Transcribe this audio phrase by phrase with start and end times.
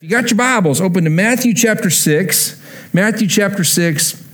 [0.00, 4.27] You got your Bibles open to Matthew chapter 6, Matthew chapter 6,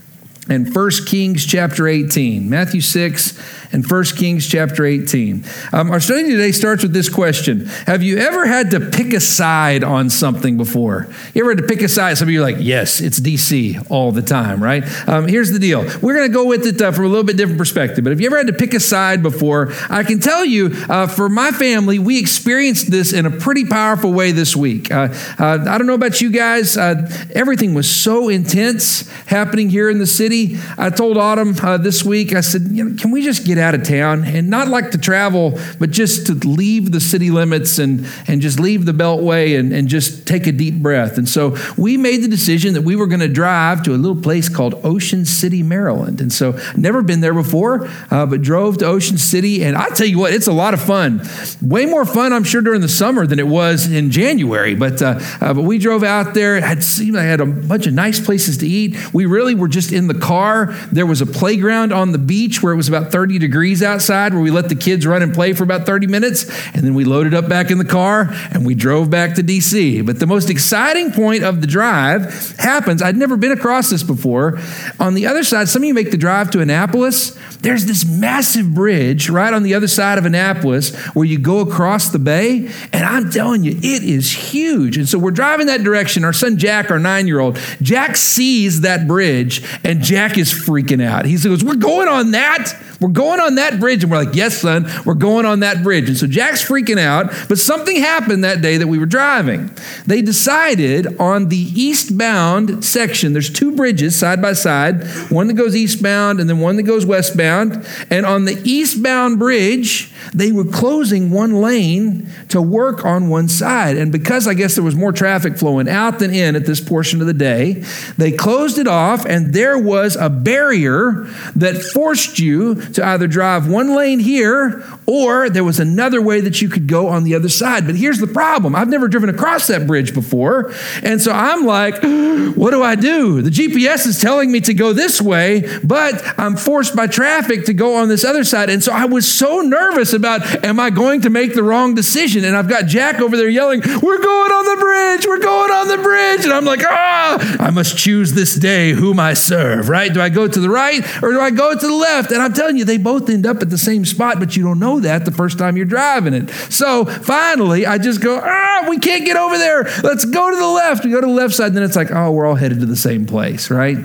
[0.48, 2.48] and 1 Kings chapter 18.
[2.48, 5.44] Matthew 6 and 1 Kings chapter 18.
[5.72, 9.20] Um, our study today starts with this question Have you ever had to pick a
[9.20, 11.08] side on something before?
[11.34, 12.18] You ever had to pick a side?
[12.18, 14.84] Some of you are like, yes, it's DC all the time, right?
[15.08, 15.82] Um, here's the deal.
[16.00, 18.04] We're going to go with it uh, from a little bit different perspective.
[18.04, 21.06] But if you ever had to pick a side before, I can tell you uh,
[21.06, 24.92] for my family, we experienced this in a pretty powerful way this week.
[24.92, 25.08] Uh,
[25.38, 29.98] uh I don't know about you guys, uh, everything was so intense happening here in
[29.98, 30.33] the city.
[30.78, 33.74] I told Autumn uh, this week, I said, you know, can we just get out
[33.74, 38.06] of town and not like to travel, but just to leave the city limits and,
[38.26, 41.18] and just leave the Beltway and, and just take a deep breath.
[41.18, 44.20] And so we made the decision that we were going to drive to a little
[44.20, 46.20] place called Ocean City, Maryland.
[46.20, 49.64] And so never been there before, uh, but drove to Ocean City.
[49.64, 51.22] And I tell you what, it's a lot of fun.
[51.62, 54.74] Way more fun, I'm sure, during the summer than it was in January.
[54.74, 56.56] But, uh, uh, but we drove out there.
[56.56, 59.12] It had seemed I had a bunch of nice places to eat.
[59.12, 60.72] We really were just in the car.
[60.90, 64.42] There was a playground on the beach where it was about 30 degrees outside where
[64.42, 66.48] we let the kids run and play for about 30 minutes.
[66.74, 70.04] And then we loaded up back in the car and we drove back to DC.
[70.04, 73.02] But the most exciting point of the drive happens.
[73.02, 74.58] I'd never been across this before.
[74.98, 77.38] On the other side, some of you make the drive to Annapolis.
[77.60, 82.10] There's this massive bridge right on the other side of Annapolis where you go across
[82.10, 82.70] the bay.
[82.92, 84.96] And I'm telling you, it is huge.
[84.96, 86.24] And so we're driving that direction.
[86.24, 91.02] Our son Jack, our nine year old, Jack sees that bridge and Jack is freaking
[91.02, 91.24] out.
[91.24, 92.72] He goes, We're going on that.
[93.00, 94.02] We're going on that bridge.
[94.02, 96.08] And we're like, yes, son, we're going on that bridge.
[96.08, 99.70] And so Jack's freaking out, but something happened that day that we were driving.
[100.06, 105.76] They decided on the eastbound section, there's two bridges side by side, one that goes
[105.76, 107.86] eastbound and then one that goes westbound.
[108.10, 113.96] And on the eastbound bridge, they were closing one lane to work on one side.
[113.96, 117.20] And because I guess there was more traffic flowing out than in at this portion
[117.20, 117.84] of the day,
[118.16, 123.68] they closed it off, and there was a barrier that forced you to either drive
[123.68, 127.48] one lane here or there was another way that you could go on the other
[127.48, 127.86] side.
[127.86, 130.72] But here's the problem I've never driven across that bridge before.
[131.02, 132.02] And so I'm like,
[132.56, 133.42] what do I do?
[133.42, 137.74] The GPS is telling me to go this way, but I'm forced by traffic to
[137.74, 138.70] go on this other side.
[138.70, 142.44] And so I was so nervous about, am I going to make the wrong decision?
[142.44, 145.88] And I've got Jack over there yelling, we're going on the bridge, we're going on
[145.88, 146.44] the bridge.
[146.44, 150.12] And I'm like, ah, I must choose this day whom I serve, right?
[150.12, 152.30] Do I go to the right or do I go to the left?
[152.30, 155.00] And I'm telling they both end up at the same spot, but you don't know
[155.00, 156.50] that the first time you're driving it.
[156.50, 159.84] So finally, I just go, ah, we can't get over there.
[160.02, 161.04] Let's go to the left.
[161.04, 162.86] We go to the left side, and then it's like, oh, we're all headed to
[162.86, 163.98] the same place, right?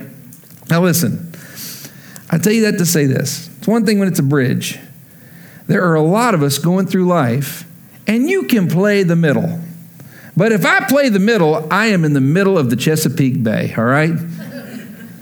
[0.70, 1.34] Now listen,
[2.30, 3.50] I tell you that to say this.
[3.58, 4.78] It's one thing when it's a bridge.
[5.68, 7.66] There are a lot of us going through life,
[8.08, 9.60] and you can play the middle.
[10.36, 13.74] But if I play the middle, I am in the middle of the Chesapeake Bay,
[13.78, 14.14] all right?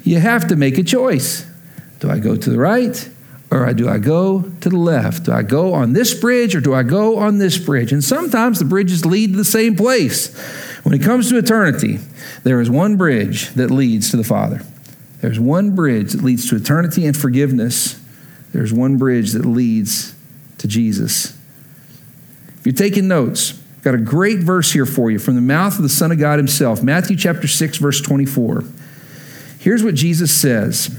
[0.04, 1.46] You have to make a choice.
[2.00, 3.10] Do I go to the right
[3.50, 5.24] or do I go to the left?
[5.24, 7.94] Do I go on this bridge or do I go on this bridge?
[7.94, 10.36] And sometimes the bridges lead to the same place.
[10.84, 12.00] When it comes to eternity,
[12.44, 14.62] there is one bridge that leads to the Father.
[15.22, 18.00] There's one bridge that leads to eternity and forgiveness.
[18.52, 20.14] There's one bridge that leads
[20.58, 21.38] to Jesus.
[22.60, 25.78] If you're taking notes, I've got a great verse here for you from the mouth
[25.78, 28.64] of the Son of God himself, Matthew chapter 6 verse 24.
[29.60, 30.96] Here's what Jesus says.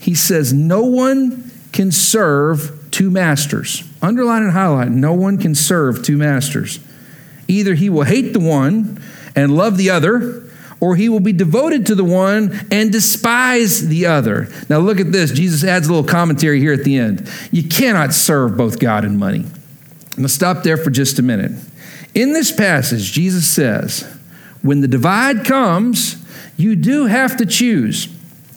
[0.00, 3.84] He says, "No one can serve two masters.
[4.02, 6.80] Underline and highlight no one can serve two masters.
[7.48, 9.02] Either he will hate the one
[9.36, 10.44] and love the other,
[10.80, 14.48] or he will be devoted to the one and despise the other.
[14.68, 15.30] Now, look at this.
[15.30, 17.30] Jesus adds a little commentary here at the end.
[17.50, 19.40] You cannot serve both God and money.
[19.40, 21.52] I'm going to stop there for just a minute.
[22.14, 24.02] In this passage, Jesus says,
[24.62, 26.16] when the divide comes,
[26.56, 28.08] you do have to choose.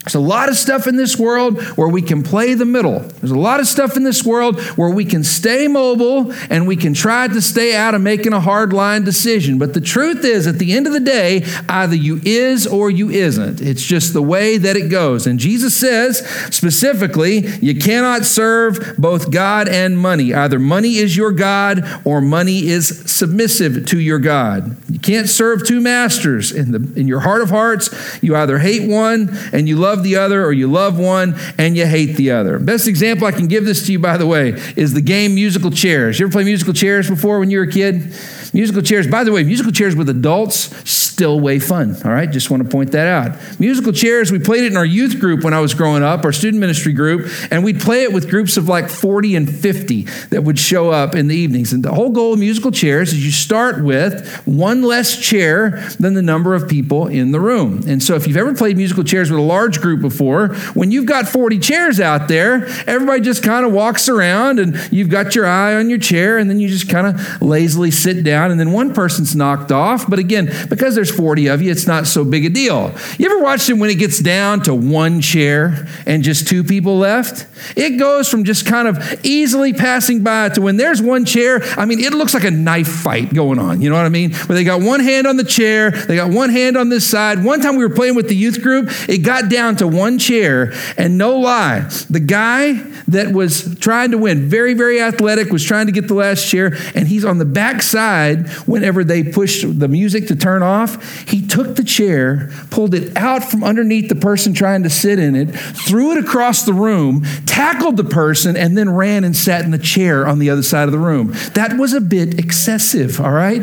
[0.03, 2.99] There's a lot of stuff in this world where we can play the middle.
[2.99, 6.75] There's a lot of stuff in this world where we can stay mobile and we
[6.75, 9.57] can try to stay out of making a hard line decision.
[9.57, 13.09] But the truth is, at the end of the day, either you is or you
[13.09, 13.61] isn't.
[13.61, 15.25] It's just the way that it goes.
[15.25, 16.19] And Jesus says
[16.53, 20.33] specifically, you cannot serve both God and money.
[20.33, 24.75] Either money is your God or money is submissive to your God.
[24.91, 26.51] You can't serve two masters.
[26.51, 30.03] In, the, in your heart of hearts, you either hate one and you love love
[30.03, 32.57] the other, or you love one and you hate the other.
[32.57, 35.69] Best example I can give this to you, by the way, is the game musical
[35.69, 36.19] chairs.
[36.19, 38.11] You ever play musical chairs before when you were a kid?
[38.53, 40.67] Musical chairs, by the way, musical chairs with adults
[41.13, 41.95] still way fun.
[42.03, 43.59] All right, just want to point that out.
[43.59, 46.31] Musical chairs, we played it in our youth group when I was growing up, our
[46.31, 50.01] student ministry group, and we'd play it with groups of like 40 and 50
[50.31, 51.71] that would show up in the evenings.
[51.71, 56.15] And the whole goal of musical chairs is you start with one less chair than
[56.15, 57.83] the number of people in the room.
[57.87, 61.05] And so if you've ever played musical chairs with a large group before, when you've
[61.05, 65.45] got 40 chairs out there, everybody just kind of walks around and you've got your
[65.45, 68.71] eye on your chair and then you just kind of lazily sit down and then
[68.71, 70.09] one person's knocked off.
[70.09, 72.93] But again, because there's 40 of you, it's not so big a deal.
[73.17, 76.97] You ever watched it when it gets down to one chair and just two people
[76.97, 77.47] left?
[77.75, 81.85] It goes from just kind of easily passing by to when there's one chair, I
[81.85, 83.81] mean, it looks like a knife fight going on.
[83.81, 84.33] You know what I mean?
[84.33, 87.43] Where they got one hand on the chair, they got one hand on this side.
[87.43, 90.73] One time we were playing with the youth group, it got down to one chair,
[90.97, 92.73] and no lie, the guy
[93.07, 96.75] that was trying to win, very, very athletic, was trying to get the last chair,
[96.95, 100.92] and he's on the back side whenever they pushed the music to turn off.
[101.27, 105.35] He took the chair, pulled it out from underneath the person trying to sit in
[105.35, 109.71] it, threw it across the room, tackled the person, and then ran and sat in
[109.71, 111.33] the chair on the other side of the room.
[111.53, 113.61] That was a bit excessive, all right?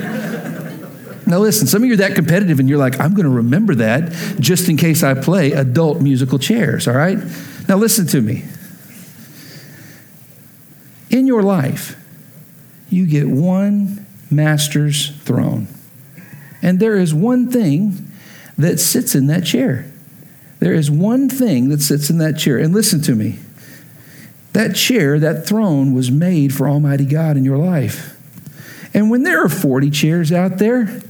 [1.27, 3.77] Now, listen, some of you are that competitive and you're like, I'm going to remember
[3.77, 4.11] that
[4.41, 7.19] just in case I play adult musical chairs, all right?
[7.69, 8.45] Now, listen to me.
[11.09, 11.97] In your life,
[12.89, 15.69] you get one master's throne.
[16.63, 18.11] And there is one thing
[18.59, 19.91] that sits in that chair.
[20.59, 22.59] There is one thing that sits in that chair.
[22.59, 23.39] And listen to me.
[24.53, 28.17] That chair, that throne, was made for Almighty God in your life.
[28.93, 31.01] And when there are 40 chairs out there,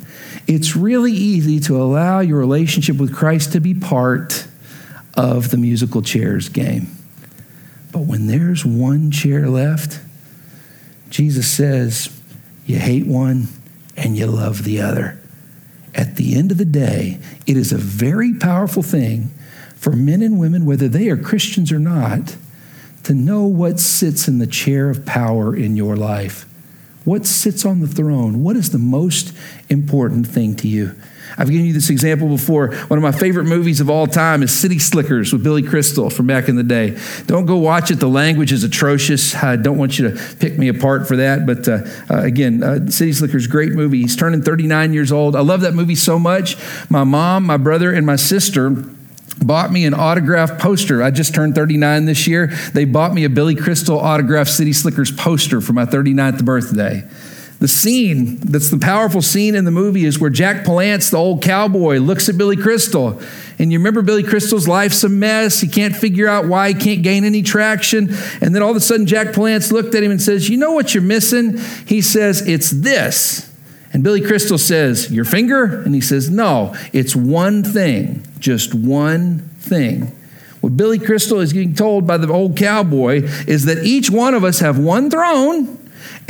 [0.47, 4.47] it's really easy to allow your relationship with Christ to be part
[5.15, 6.89] of the musical chairs game.
[7.93, 10.01] But when there's one chair left,
[11.09, 12.17] Jesus says,
[12.67, 13.49] you hate one
[13.97, 15.20] and you love the other.
[15.95, 19.31] At the end of the day, it is a very powerful thing
[19.75, 22.37] for men and women, whether they are Christians or not,
[23.05, 26.47] to know what sits in the chair of power in your life.
[27.05, 28.43] What sits on the throne?
[28.43, 29.35] What is the most
[29.69, 30.95] important thing to you?
[31.39, 32.75] I've given you this example before.
[32.75, 36.27] One of my favorite movies of all time is City Slickers with Billy Crystal from
[36.27, 36.99] back in the day.
[37.27, 37.97] Don't go watch it.
[37.97, 39.35] The language is atrocious.
[39.35, 41.47] I don't want you to pick me apart for that.
[41.47, 41.81] But uh,
[42.11, 44.03] uh, again, uh, City Slickers, great movie.
[44.03, 45.37] He's turning 39 years old.
[45.37, 46.57] I love that movie so much.
[46.89, 48.71] My mom, my brother, and my sister
[49.43, 51.03] bought me an autographed poster.
[51.03, 52.49] I just turned 39 this year.
[52.73, 57.05] They bought me a Billy Crystal autographed City Slickers poster for my 39th birthday.
[57.61, 61.43] The scene that's the powerful scene in the movie is where Jack Palance, the old
[61.43, 63.21] cowboy, looks at Billy Crystal.
[63.59, 65.61] And you remember Billy Crystal's life's a mess.
[65.61, 68.15] He can't figure out why he can't gain any traction.
[68.41, 70.73] And then all of a sudden, Jack Palance looked at him and says, You know
[70.73, 71.59] what you're missing?
[71.87, 73.55] He says, It's this.
[73.93, 75.83] And Billy Crystal says, Your finger?
[75.83, 80.17] And he says, No, it's one thing, just one thing.
[80.63, 84.45] What Billy Crystal is getting told by the old cowboy is that each one of
[84.45, 85.77] us have one throne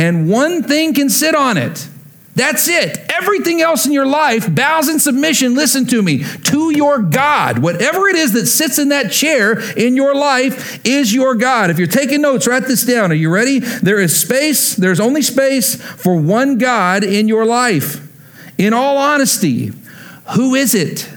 [0.01, 1.87] and one thing can sit on it.
[2.35, 2.97] That's it.
[3.11, 7.59] Everything else in your life bows in submission, listen to me, to your God.
[7.59, 11.69] Whatever it is that sits in that chair in your life is your God.
[11.69, 13.13] If you're taking notes, write this down.
[13.13, 13.59] Are you ready?
[13.59, 18.09] There is space, there's only space for one God in your life.
[18.57, 19.73] In all honesty,
[20.35, 21.11] who is it?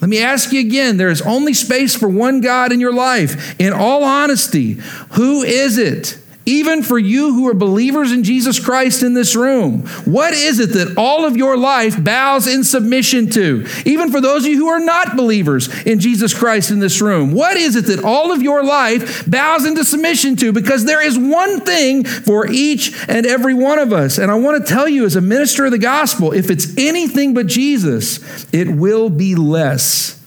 [0.00, 0.96] Let me ask you again.
[0.96, 3.60] There is only space for one God in your life.
[3.60, 4.78] In all honesty,
[5.10, 6.16] who is it?
[6.50, 9.86] Even for you who are believers in Jesus Christ in this room.
[10.04, 13.66] What is it that all of your life bows in submission to?
[13.84, 17.32] Even for those of you who are not believers in Jesus Christ in this room.
[17.32, 20.52] What is it that all of your life bows into submission to?
[20.52, 24.18] Because there is one thing for each and every one of us.
[24.18, 27.32] And I want to tell you, as a minister of the gospel, if it's anything
[27.32, 30.20] but Jesus, it will be less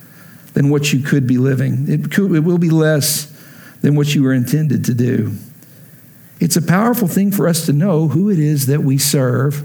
[0.53, 1.89] than what you could be living.
[1.89, 3.29] It, could, it will be less
[3.81, 5.35] than what you were intended to do.
[6.43, 9.63] It's a powerful thing for us to know who it is that we serve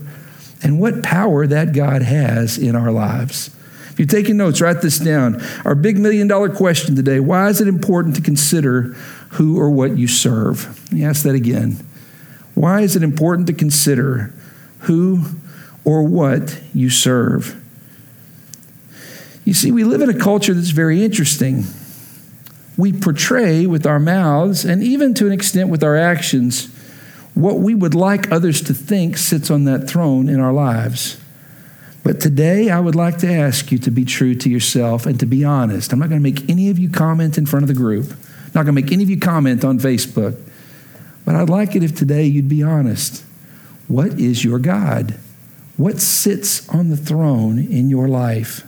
[0.62, 3.50] and what power that God has in our lives.
[3.90, 5.42] If you're taking notes, write this down.
[5.64, 8.94] Our big million dollar question today why is it important to consider
[9.30, 10.80] who or what you serve?
[10.84, 11.84] Let me ask that again.
[12.54, 14.32] Why is it important to consider
[14.82, 15.24] who
[15.84, 17.60] or what you serve?
[19.44, 21.64] You see, we live in a culture that's very interesting
[22.78, 26.74] we portray with our mouths and even to an extent with our actions
[27.34, 31.20] what we would like others to think sits on that throne in our lives.
[32.02, 35.26] But today, I would like to ask you to be true to yourself and to
[35.26, 35.92] be honest.
[35.92, 38.10] I'm not going to make any of you comment in front of the group.
[38.10, 40.40] I'm not going to make any of you comment on Facebook.
[41.26, 43.24] But I'd like it if today you'd be honest.
[43.88, 45.18] What is your God?
[45.78, 48.64] what sits on the throne in your life.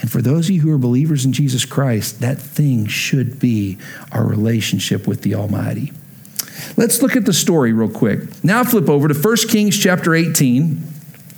[0.00, 3.78] And for those of you who are believers in Jesus Christ, that thing should be
[4.12, 5.92] our relationship with the Almighty.
[6.76, 8.44] Let's look at the story real quick.
[8.44, 10.82] Now flip over to 1 Kings chapter 18.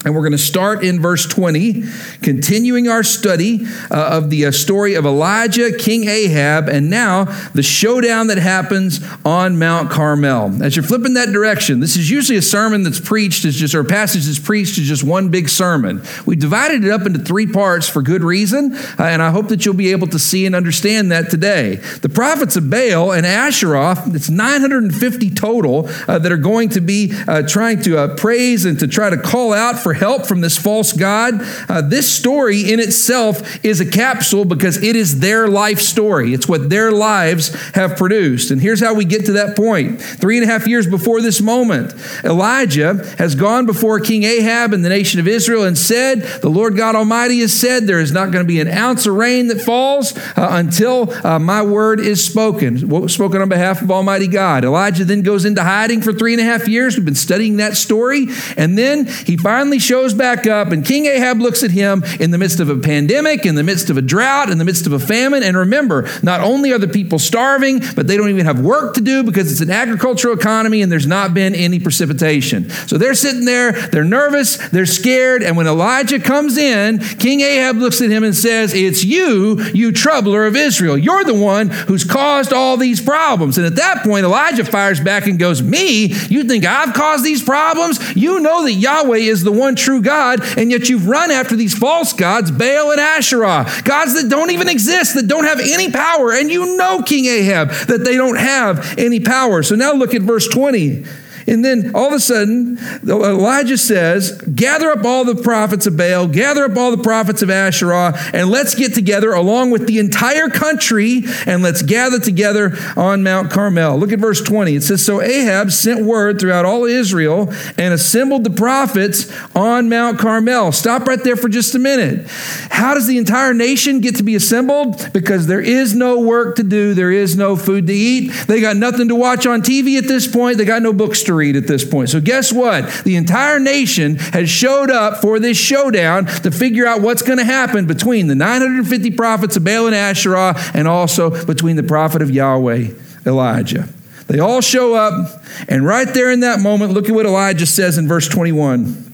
[0.04, 1.82] And we're going to start in verse 20,
[2.22, 7.64] continuing our study uh, of the uh, story of Elijah, King Ahab, and now the
[7.64, 10.62] showdown that happens on Mount Carmel.
[10.62, 13.80] As you're flipping that direction, this is usually a sermon that's preached as just, or
[13.80, 16.00] a passage that's preached as just one big sermon.
[16.24, 19.66] We divided it up into three parts for good reason, uh, and I hope that
[19.66, 21.76] you'll be able to see and understand that today.
[22.02, 27.12] The prophets of Baal and Asherah, it's 950 total uh, that are going to be
[27.26, 30.56] uh, trying to uh, praise and to try to call out for help from this
[30.56, 31.34] false God.
[31.68, 36.34] Uh, this story in itself is a capsule because it is their life story.
[36.34, 38.50] It's what their lives have produced.
[38.50, 40.00] And here's how we get to that point.
[40.00, 44.84] Three and a half years before this moment, Elijah has gone before King Ahab and
[44.84, 48.30] the nation of Israel and said, The Lord God Almighty has said, there is not
[48.30, 52.24] going to be an ounce of rain that falls uh, until uh, my word is
[52.24, 54.64] spoken, spoken on behalf of Almighty God.
[54.64, 56.96] Elijah then goes into hiding for three and a half years.
[56.96, 58.26] We've been studying that story.
[58.56, 62.38] And then he finally shows back up, and King Ahab looks at him in the
[62.38, 64.98] midst of a pandemic, in the midst of a drought, in the midst of a
[64.98, 65.42] famine.
[65.42, 69.00] And remember, not only are the people starving, but they don't even have work to
[69.00, 72.70] do because it's an agricultural economy and there's not been any precipitation.
[72.86, 75.42] So they're sitting there, they're nervous, they're scared.
[75.42, 79.92] And when Elijah comes in, King Ahab looks at him and says, It's you, you
[79.92, 80.96] troubler of Israel.
[80.96, 83.58] You're the one who's caused all these problems.
[83.58, 86.06] And at that point, Elijah fires back and goes, Me?
[86.28, 87.98] You think I've caused these problems?
[88.16, 91.54] You know that Yahweh is the one one true God, and yet you've run after
[91.54, 95.92] these false gods, Baal and Asherah, gods that don't even exist, that don't have any
[95.92, 96.32] power.
[96.32, 99.62] And you know, King Ahab, that they don't have any power.
[99.62, 101.04] So now look at verse 20.
[101.48, 106.28] And then all of a sudden, Elijah says, Gather up all the prophets of Baal,
[106.28, 110.48] gather up all the prophets of Asherah, and let's get together along with the entire
[110.48, 113.98] country, and let's gather together on Mount Carmel.
[113.98, 114.74] Look at verse 20.
[114.74, 120.18] It says, So Ahab sent word throughout all Israel and assembled the prophets on Mount
[120.18, 120.72] Carmel.
[120.72, 122.26] Stop right there for just a minute.
[122.70, 125.12] How does the entire nation get to be assembled?
[125.12, 128.32] Because there is no work to do, there is no food to eat.
[128.46, 131.37] They got nothing to watch on TV at this point, they got no books to
[131.56, 132.10] at this point.
[132.10, 133.04] So, guess what?
[133.04, 137.44] The entire nation has showed up for this showdown to figure out what's going to
[137.44, 142.30] happen between the 950 prophets of Baal and Asherah and also between the prophet of
[142.30, 142.88] Yahweh,
[143.26, 143.88] Elijah.
[144.26, 147.96] They all show up, and right there in that moment, look at what Elijah says
[147.96, 149.08] in verse 21.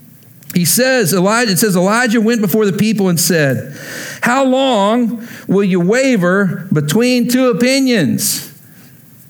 [0.54, 3.76] He says, Elijah, it says, Elijah went before the people and said,
[4.22, 8.52] How long will you waver between two opinions?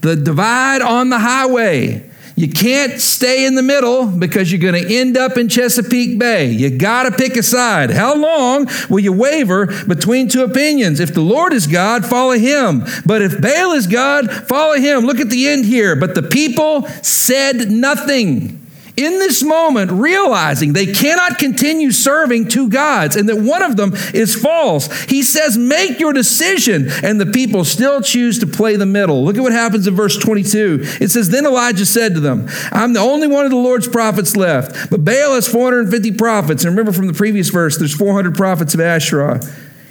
[0.03, 2.11] The divide on the highway.
[2.37, 6.50] You can't stay in the middle because you're going to end up in Chesapeake Bay.
[6.50, 7.91] You got to pick a side.
[7.91, 10.99] How long will you waver between two opinions?
[10.99, 12.85] If the Lord is God, follow him.
[13.07, 15.05] But if Baal is God, follow him.
[15.05, 15.95] Look at the end here.
[15.95, 18.63] But the people said nothing
[18.97, 23.93] in this moment realizing they cannot continue serving two gods and that one of them
[24.13, 25.03] is false.
[25.05, 26.89] He says, Make your decision.
[27.03, 29.25] And the people still choose to play the middle.
[29.25, 30.81] Look at what happens in verse 22.
[31.01, 34.37] It says, Then Elijah said to them, I'm the only one of the Lord's prophets
[34.37, 36.65] left, but Baal has 450 prophets.
[36.65, 39.41] And remember from the previous verse, there's 400 prophets of Asherah.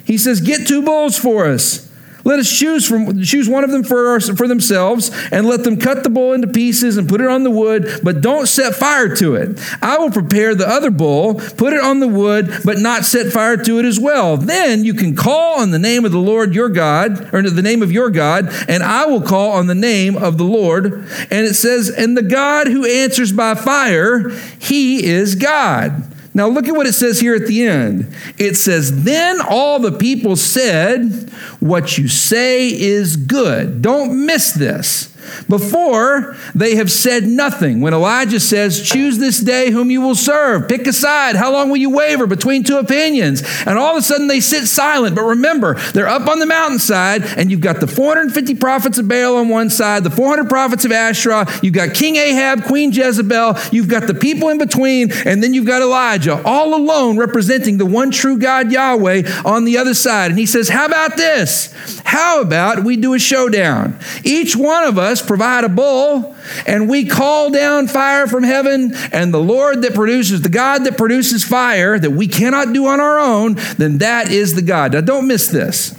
[0.06, 1.93] He says, Get two bulls for us.
[2.26, 5.78] Let us choose from choose one of them for, our, for themselves, and let them
[5.78, 9.14] cut the bull into pieces and put it on the wood, but don't set fire
[9.16, 9.60] to it.
[9.82, 13.58] I will prepare the other bull, put it on the wood, but not set fire
[13.58, 14.38] to it as well.
[14.38, 17.82] Then you can call on the name of the Lord your God, or the name
[17.82, 20.86] of your God, and I will call on the name of the Lord.
[21.30, 26.13] And it says, and the God who answers by fire, he is God.
[26.34, 28.14] Now, look at what it says here at the end.
[28.40, 33.82] It says, Then all the people said, What you say is good.
[33.82, 35.13] Don't miss this.
[35.48, 37.82] Before, they have said nothing.
[37.82, 41.36] When Elijah says, Choose this day whom you will serve, pick a side.
[41.36, 43.44] How long will you waver between two opinions?
[43.66, 45.16] And all of a sudden they sit silent.
[45.16, 49.38] But remember, they're up on the mountainside, and you've got the 450 prophets of Baal
[49.38, 53.88] on one side, the 400 prophets of Asherah, you've got King Ahab, Queen Jezebel, you've
[53.88, 58.12] got the people in between, and then you've got Elijah all alone representing the one
[58.12, 60.32] true God Yahweh on the other side.
[60.32, 61.74] And he says, How about this?
[62.04, 63.98] How about we do a showdown?
[64.24, 69.34] Each one of us provide a bull, and we call down fire from heaven, and
[69.34, 73.20] the Lord that produces, the God that produces fire that we cannot do on our
[73.20, 74.94] own, then that is the God.
[74.94, 75.98] Now, don't miss this.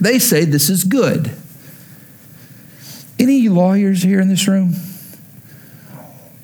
[0.00, 1.30] They say this is good.
[3.18, 4.74] Any lawyers here in this room?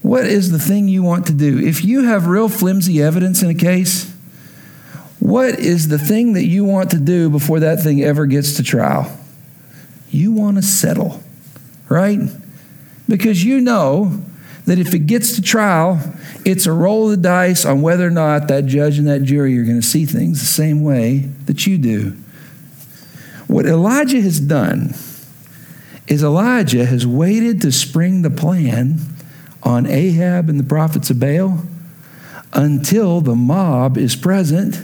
[0.01, 1.59] What is the thing you want to do?
[1.59, 4.13] If you have real flimsy evidence in a case,
[5.21, 8.63] what is the thing that you want to do before that thing ever gets to
[8.63, 9.17] trial?
[10.11, 11.23] You want to settle,
[11.93, 12.21] right?
[13.09, 14.23] Because you know
[14.65, 16.01] that if it gets to trial,
[16.45, 19.59] it's a roll of the dice on whether or not that judge and that jury
[19.59, 22.17] are going to see things the same way that you do.
[23.47, 24.95] What Elijah has done
[26.07, 28.99] is Elijah has waited to spring the plan
[29.63, 31.63] on Ahab and the prophets of Baal
[32.53, 34.77] until the mob is present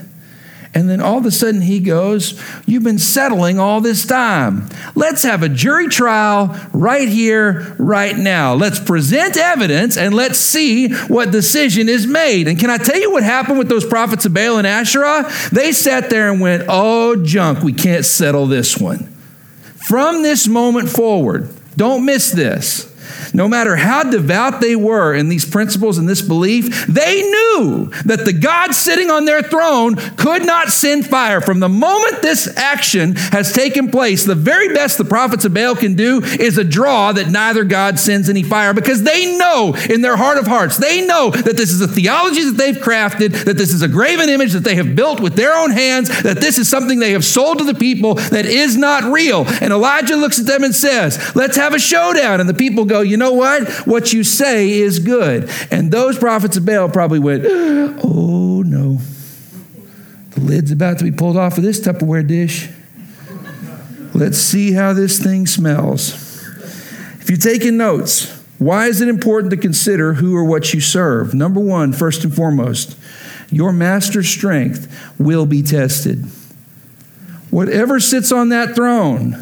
[0.73, 4.69] and then all of a sudden he goes, You've been settling all this time.
[4.93, 8.53] Let's have a jury trial right here, right now.
[8.53, 12.47] Let's present evidence and let's see what decision is made.
[12.47, 15.31] And can I tell you what happened with those prophets of Baal and Asherah?
[15.51, 19.05] They sat there and went, Oh, junk, we can't settle this one.
[19.75, 22.88] From this moment forward, don't miss this.
[23.33, 28.25] No matter how devout they were in these principles and this belief, they knew that
[28.25, 31.41] the God sitting on their throne could not send fire.
[31.41, 35.75] From the moment this action has taken place, the very best the prophets of Baal
[35.75, 40.01] can do is a draw that neither God sends any fire because they know in
[40.01, 43.57] their heart of hearts, they know that this is a theology that they've crafted, that
[43.57, 46.57] this is a graven image that they have built with their own hands, that this
[46.57, 49.45] is something they have sold to the people that is not real.
[49.61, 52.39] And Elijah looks at them and says, Let's have a showdown.
[52.39, 53.67] And the people go, You know what?
[53.87, 55.49] What you say is good.
[55.71, 58.99] And those prophets of Baal probably went, oh no.
[60.31, 62.69] The lid's about to be pulled off of this Tupperware dish.
[64.13, 66.13] Let's see how this thing smells.
[67.19, 71.33] If you're taking notes, why is it important to consider who or what you serve?
[71.33, 72.97] Number one, first and foremost,
[73.49, 76.25] your master's strength will be tested.
[77.49, 79.41] Whatever sits on that throne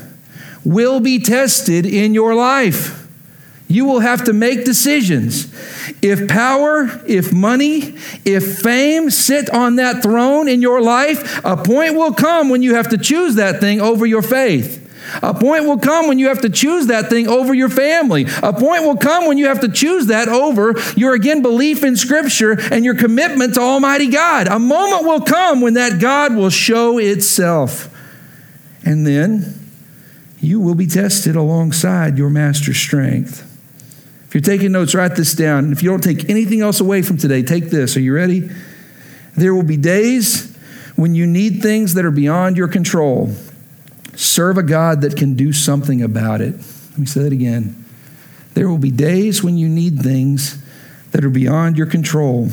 [0.64, 2.97] will be tested in your life.
[3.68, 5.54] You will have to make decisions.
[6.02, 11.96] If power, if money, if fame sit on that throne in your life, a point
[11.96, 14.86] will come when you have to choose that thing over your faith.
[15.22, 18.26] A point will come when you have to choose that thing over your family.
[18.44, 21.96] A point will come when you have to choose that over your, again, belief in
[21.96, 24.48] Scripture and your commitment to Almighty God.
[24.48, 27.94] A moment will come when that God will show itself.
[28.84, 29.54] And then
[30.40, 33.47] you will be tested alongside your master's strength.
[34.28, 35.72] If you're taking notes, write this down.
[35.72, 37.96] If you don't take anything else away from today, take this.
[37.96, 38.50] Are you ready?
[39.36, 40.54] There will be days
[40.96, 43.34] when you need things that are beyond your control.
[44.16, 46.56] Serve a God that can do something about it.
[46.92, 47.86] Let me say that again.
[48.54, 50.58] There will be days when you need things
[51.12, 52.50] that are beyond your control.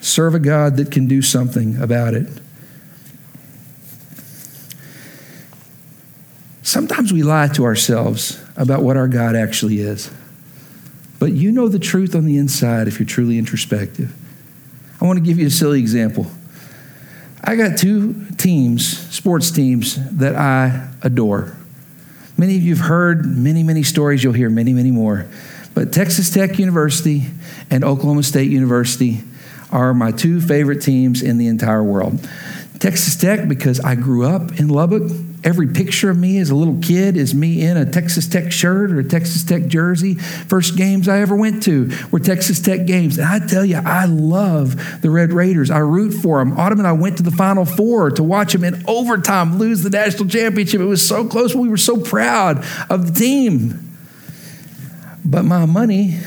[0.00, 2.28] Serve a God that can do something about it.
[6.62, 10.10] Sometimes we lie to ourselves about what our God actually is.
[11.18, 14.14] But you know the truth on the inside if you're truly introspective.
[15.00, 16.26] I want to give you a silly example.
[17.42, 21.56] I got two teams, sports teams, that I adore.
[22.36, 24.22] Many of you have heard many, many stories.
[24.22, 25.26] You'll hear many, many more.
[25.74, 27.24] But Texas Tech University
[27.70, 29.22] and Oklahoma State University
[29.70, 32.28] are my two favorite teams in the entire world.
[32.78, 35.10] Texas Tech, because I grew up in Lubbock,
[35.44, 38.90] Every picture of me as a little kid is me in a Texas Tech shirt
[38.90, 40.14] or a Texas Tech jersey.
[40.14, 43.18] First games I ever went to were Texas Tech games.
[43.18, 45.70] And I tell you, I love the Red Raiders.
[45.70, 46.58] I root for them.
[46.58, 49.90] Autumn and I went to the Final Four to watch them in overtime lose the
[49.90, 50.80] national championship.
[50.80, 51.54] It was so close.
[51.54, 53.96] We were so proud of the team.
[55.24, 56.18] But my money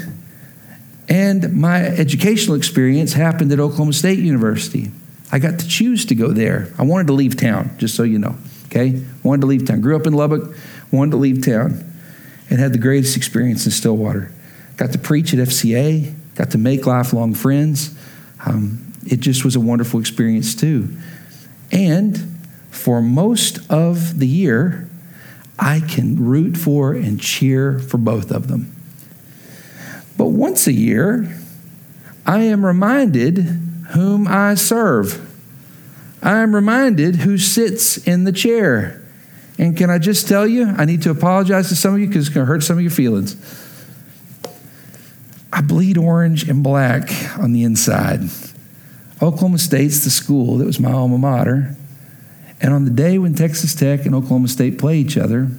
[1.09, 4.91] and my educational experience happened at Oklahoma State University.
[5.33, 6.71] I got to choose to go there.
[6.77, 8.35] I wanted to leave town, just so you know.
[8.71, 9.03] Okay?
[9.21, 9.81] Wanted to leave town.
[9.81, 10.55] Grew up in Lubbock,
[10.91, 11.83] wanted to leave town,
[12.49, 14.31] and had the greatest experience in Stillwater.
[14.77, 17.93] Got to preach at FCA, got to make lifelong friends.
[18.45, 20.95] Um, it just was a wonderful experience, too.
[21.71, 22.17] And
[22.69, 24.89] for most of the year,
[25.59, 28.73] I can root for and cheer for both of them.
[30.17, 31.37] But once a year,
[32.25, 33.37] I am reminded
[33.91, 35.30] whom I serve.
[36.21, 39.01] I am reminded who sits in the chair.
[39.57, 42.27] And can I just tell you, I need to apologize to some of you because
[42.27, 43.35] it's going to hurt some of your feelings.
[45.53, 48.21] I bleed orange and black on the inside.
[49.21, 51.75] Oklahoma State's the school that was my alma mater.
[52.61, 55.49] And on the day when Texas Tech and Oklahoma State play each other,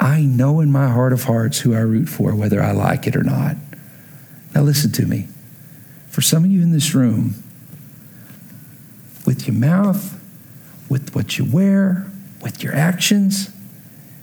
[0.00, 3.16] I know in my heart of hearts who I root for, whether I like it
[3.16, 3.56] or not.
[4.54, 5.28] Now, listen to me.
[6.08, 7.42] For some of you in this room,
[9.26, 10.22] with your mouth,
[10.88, 12.06] with what you wear,
[12.42, 13.50] with your actions,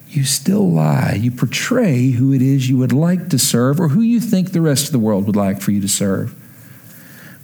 [0.10, 1.18] you still lie.
[1.20, 4.62] You portray who it is you would like to serve or who you think the
[4.62, 6.36] rest of the world would like for you to serve.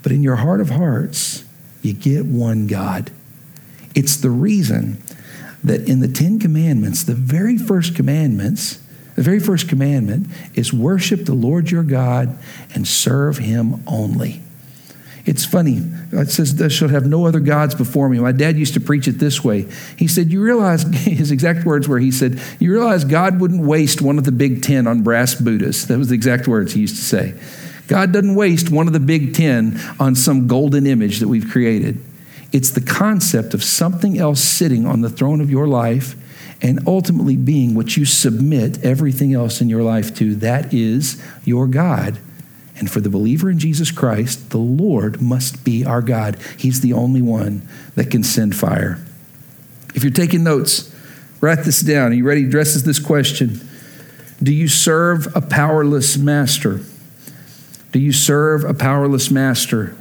[0.03, 1.43] But in your heart of hearts,
[1.81, 3.11] you get one God.
[3.95, 5.01] It's the reason
[5.63, 8.79] that in the Ten Commandments, the very first commandments,
[9.15, 12.37] the very first commandment is worship the Lord your God
[12.73, 14.43] and serve him only.
[15.25, 15.81] It's funny.
[16.11, 18.19] It says, Thou shalt have no other gods before me.
[18.19, 19.67] My dad used to preach it this way.
[19.97, 24.01] He said, You realize, his exact words were, He said, You realize God wouldn't waste
[24.01, 25.87] one of the big ten on brass Buddhas.
[25.87, 27.33] That was the exact words he used to say.
[27.87, 32.03] God doesn't waste one of the big ten on some golden image that we've created.
[32.51, 36.15] It's the concept of something else sitting on the throne of your life
[36.61, 40.35] and ultimately being what you submit everything else in your life to.
[40.35, 42.19] That is your God.
[42.79, 46.37] And for the believer in Jesus Christ, the Lord must be our God.
[46.57, 48.97] He's the only one that can send fire.
[49.93, 50.95] If you're taking notes,
[51.41, 52.11] write this down.
[52.11, 52.41] Are you ready?
[52.41, 53.59] He addresses this question
[54.41, 56.79] Do you serve a powerless master?
[57.91, 59.95] Do you serve a powerless master?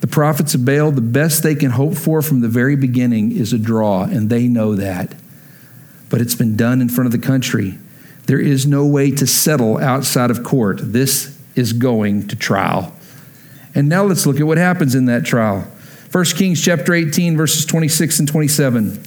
[0.00, 3.52] The prophets of Baal, the best they can hope for from the very beginning is
[3.52, 5.14] a draw, and they know that.
[6.08, 7.78] But it's been done in front of the country.
[8.26, 10.78] There is no way to settle outside of court.
[10.80, 12.94] This is going to trial.
[13.74, 15.66] And now let's look at what happens in that trial.
[16.12, 19.02] 1 Kings chapter 18, verses 26 and 27.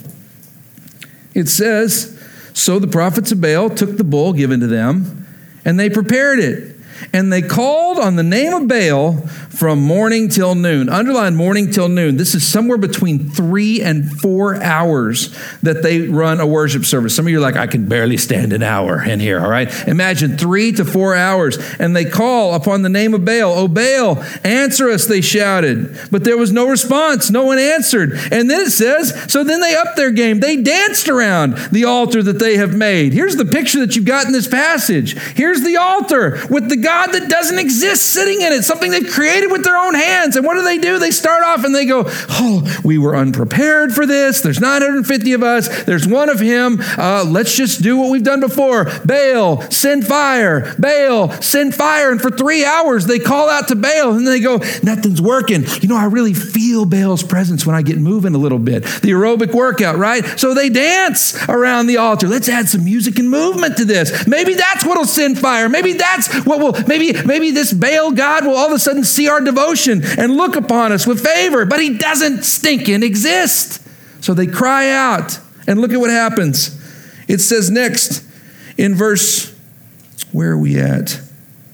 [1.34, 2.22] It says,
[2.54, 5.28] So the prophets of Baal took the bull given to them,
[5.66, 6.71] and they prepared it
[7.14, 9.18] and they called on the name of Baal
[9.62, 10.90] from morning till noon.
[10.90, 12.18] Underline morning till noon.
[12.18, 17.16] This is somewhere between three and four hours that they run a worship service.
[17.16, 19.70] Some of you are like, I can barely stand an hour in here, all right?
[19.88, 21.58] Imagine three to four hours.
[21.80, 23.54] And they call upon the name of Baal.
[23.54, 25.96] Oh, Baal, answer us, they shouted.
[26.10, 27.30] But there was no response.
[27.30, 28.14] No one answered.
[28.32, 30.40] And then it says, so then they upped their game.
[30.40, 33.14] They danced around the altar that they have made.
[33.14, 35.18] Here's the picture that you've got in this passage.
[35.36, 39.50] Here's the altar with the God that doesn't exist sitting in it, something they've created
[39.50, 40.36] with their own hands.
[40.36, 41.00] And what do they do?
[41.00, 44.42] They start off and they go, Oh, we were unprepared for this.
[44.42, 46.80] There's 950 of us, there's one of him.
[46.98, 48.92] Uh, let's just do what we've done before.
[49.06, 50.76] Baal, send fire.
[50.78, 52.12] Baal, send fire.
[52.12, 55.64] And for three hours, they call out to Baal and they go, Nothing's working.
[55.82, 58.84] You know, I really feel Baal's presence when I get moving a little bit.
[58.84, 60.26] The aerobic workout, right?
[60.38, 62.28] So they dance around the altar.
[62.28, 64.28] Let's add some music and movement to this.
[64.28, 65.70] Maybe that's what'll send fire.
[65.70, 69.28] Maybe that's what will Maybe, maybe this Baal God will all of a sudden see
[69.28, 73.82] our devotion and look upon us with favor, but he doesn't stinking exist.
[74.22, 76.78] So they cry out, and look at what happens.
[77.28, 78.24] It says next
[78.78, 79.54] in verse,
[80.32, 81.20] where are we at?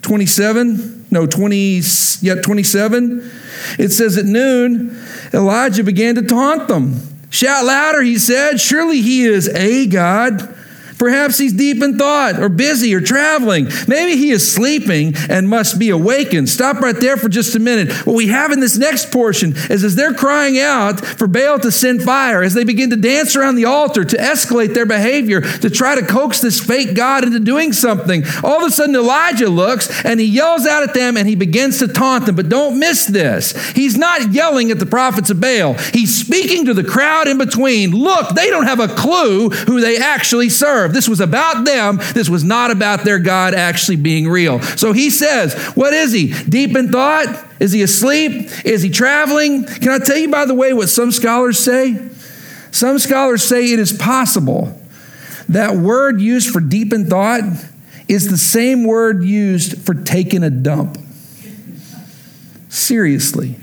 [0.01, 1.07] 27?
[1.11, 1.81] No, 20,
[2.21, 3.31] yeah, 27.
[3.79, 4.97] It says at noon,
[5.33, 6.95] Elijah began to taunt them.
[7.29, 8.59] Shout louder, he said.
[8.59, 10.55] Surely he is a God.
[10.97, 13.67] Perhaps he's deep in thought or busy or traveling.
[13.87, 16.49] Maybe he is sleeping and must be awakened.
[16.49, 18.05] Stop right there for just a minute.
[18.05, 21.71] What we have in this next portion is as they're crying out for Baal to
[21.71, 25.69] send fire, as they begin to dance around the altar to escalate their behavior, to
[25.69, 30.03] try to coax this fake God into doing something, all of a sudden Elijah looks
[30.03, 32.35] and he yells out at them and he begins to taunt them.
[32.35, 33.55] But don't miss this.
[33.71, 37.91] He's not yelling at the prophets of Baal, he's speaking to the crowd in between.
[37.91, 40.93] Look, they don't have a clue who they actually serve serve.
[40.93, 41.99] This was about them.
[42.13, 44.61] This was not about their God actually being real.
[44.61, 46.33] So he says, What is he?
[46.43, 47.45] Deep in thought?
[47.59, 48.49] Is he asleep?
[48.65, 49.65] Is he traveling?
[49.65, 52.09] Can I tell you, by the way, what some scholars say?
[52.71, 54.79] Some scholars say it is possible
[55.49, 57.41] that word used for deep in thought
[58.07, 60.97] is the same word used for taking a dump.
[62.69, 63.55] Seriously.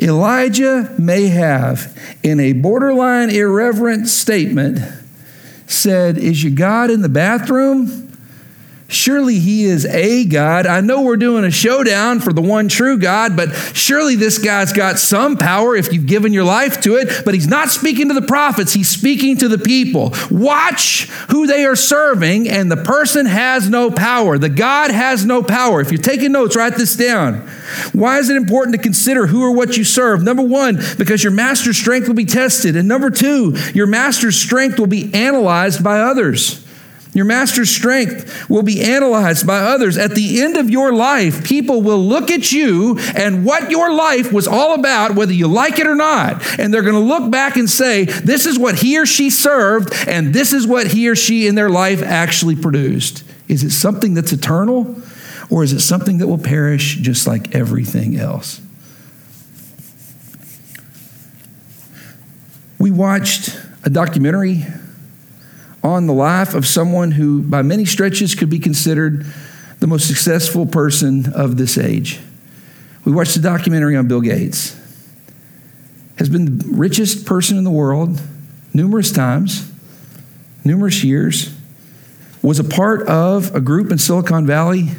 [0.00, 4.78] Elijah may have, in a borderline irreverent statement,
[5.68, 8.07] said, Is your God in the bathroom?
[8.90, 10.66] Surely he is a God.
[10.66, 14.72] I know we're doing a showdown for the one true God, but surely this guy's
[14.72, 17.22] got some power if you've given your life to it.
[17.22, 20.14] But he's not speaking to the prophets, he's speaking to the people.
[20.30, 24.38] Watch who they are serving, and the person has no power.
[24.38, 25.82] The God has no power.
[25.82, 27.46] If you're taking notes, write this down.
[27.92, 30.22] Why is it important to consider who or what you serve?
[30.22, 32.74] Number one, because your master's strength will be tested.
[32.74, 36.64] And number two, your master's strength will be analyzed by others.
[37.18, 39.98] Your master's strength will be analyzed by others.
[39.98, 44.32] At the end of your life, people will look at you and what your life
[44.32, 46.60] was all about, whether you like it or not.
[46.60, 49.92] And they're going to look back and say, this is what he or she served,
[50.06, 53.24] and this is what he or she in their life actually produced.
[53.48, 55.02] Is it something that's eternal,
[55.50, 58.60] or is it something that will perish just like everything else?
[62.78, 64.66] We watched a documentary
[65.82, 69.24] on the life of someone who, by many stretches, could be considered
[69.80, 72.20] the most successful person of this age.
[73.04, 74.76] We watched a documentary on Bill Gates.
[76.18, 78.20] Has been the richest person in the world
[78.74, 79.70] numerous times,
[80.64, 81.54] numerous years.
[82.42, 84.90] Was a part of a group in Silicon Valley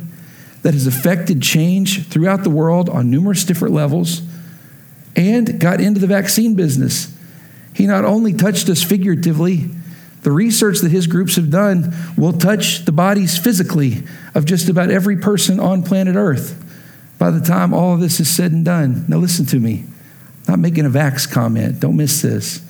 [0.61, 4.21] that has affected change throughout the world on numerous different levels
[5.15, 7.15] and got into the vaccine business.
[7.73, 9.69] He not only touched us figuratively,
[10.21, 14.03] the research that his groups have done will touch the bodies physically
[14.36, 16.65] of just about every person on planet Earth
[17.17, 19.05] by the time all of this is said and done.
[19.08, 19.84] Now, listen to me.
[20.47, 21.79] I'm not making a vax comment.
[21.79, 22.65] Don't miss this.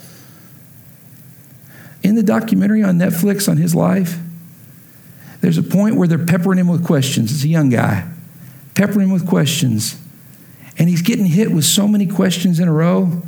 [2.03, 4.17] In the documentary on Netflix on his life,
[5.41, 7.31] there's a point where they're peppering him with questions.
[7.31, 8.09] It's a young guy,
[8.75, 9.97] peppering him with questions.
[10.77, 13.21] And he's getting hit with so many questions in a row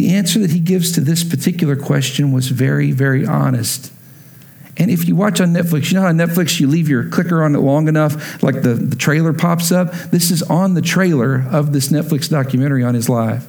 [0.00, 3.92] the answer that he gives to this particular question was very, very honest.
[4.78, 7.44] And if you watch on Netflix, you know how on Netflix you leave your clicker
[7.44, 9.92] on it long enough, like the, the trailer pops up?
[9.92, 13.46] This is on the trailer of this Netflix documentary on his life.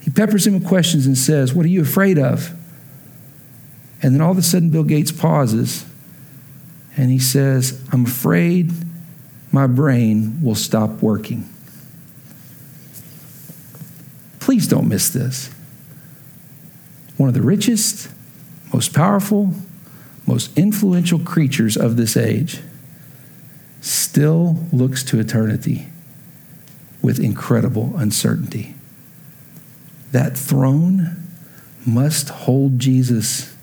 [0.00, 2.50] He peppers him with questions and says, What are you afraid of?
[4.00, 5.84] And then all of a sudden, Bill Gates pauses
[6.96, 8.72] and he says, I'm afraid
[9.52, 11.51] my brain will stop working.
[14.42, 15.50] Please don't miss this.
[17.16, 18.08] One of the richest,
[18.74, 19.54] most powerful,
[20.26, 22.58] most influential creatures of this age
[23.80, 25.86] still looks to eternity
[27.00, 28.74] with incredible uncertainty.
[30.10, 31.24] That throne
[31.86, 33.54] must hold Jesus,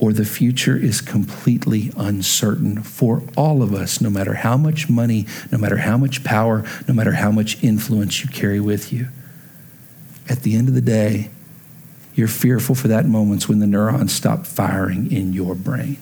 [0.00, 5.26] or the future is completely uncertain for all of us, no matter how much money,
[5.52, 9.10] no matter how much power, no matter how much influence you carry with you
[10.28, 11.30] at the end of the day,
[12.14, 15.98] you're fearful for that moment when the neurons stop firing in your brain.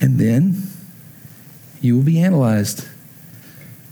[0.00, 0.62] And then
[1.80, 2.86] you will be analyzed.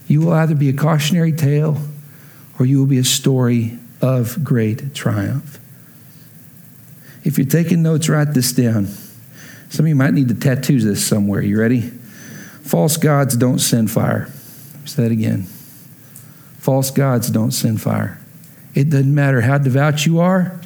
[0.07, 1.79] You will either be a cautionary tale
[2.59, 5.59] or you will be a story of great triumph.
[7.25, 8.87] If you're taking notes, write this down.
[9.69, 11.43] Some of you might need to tattoo this somewhere.
[11.43, 11.81] You ready?
[12.63, 14.29] False gods don't send fire.
[14.85, 15.47] Say that again.
[16.69, 18.19] False gods don't send fire.
[18.75, 20.61] It doesn't matter how devout you are.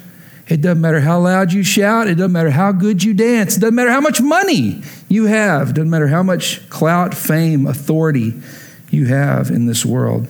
[0.49, 2.09] It doesn't matter how loud you shout.
[2.09, 3.55] It doesn't matter how good you dance.
[3.55, 5.69] It doesn't matter how much money you have.
[5.69, 8.33] It doesn't matter how much clout, fame, authority
[8.91, 10.27] you have in this world.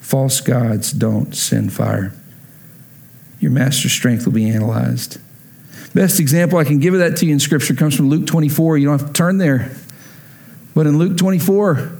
[0.00, 2.14] False gods don't send fire.
[3.40, 5.20] Your master strength will be analyzed.
[5.92, 8.78] Best example I can give of that to you in Scripture comes from Luke 24.
[8.78, 9.70] You don't have to turn there.
[10.74, 11.97] But in Luke 24,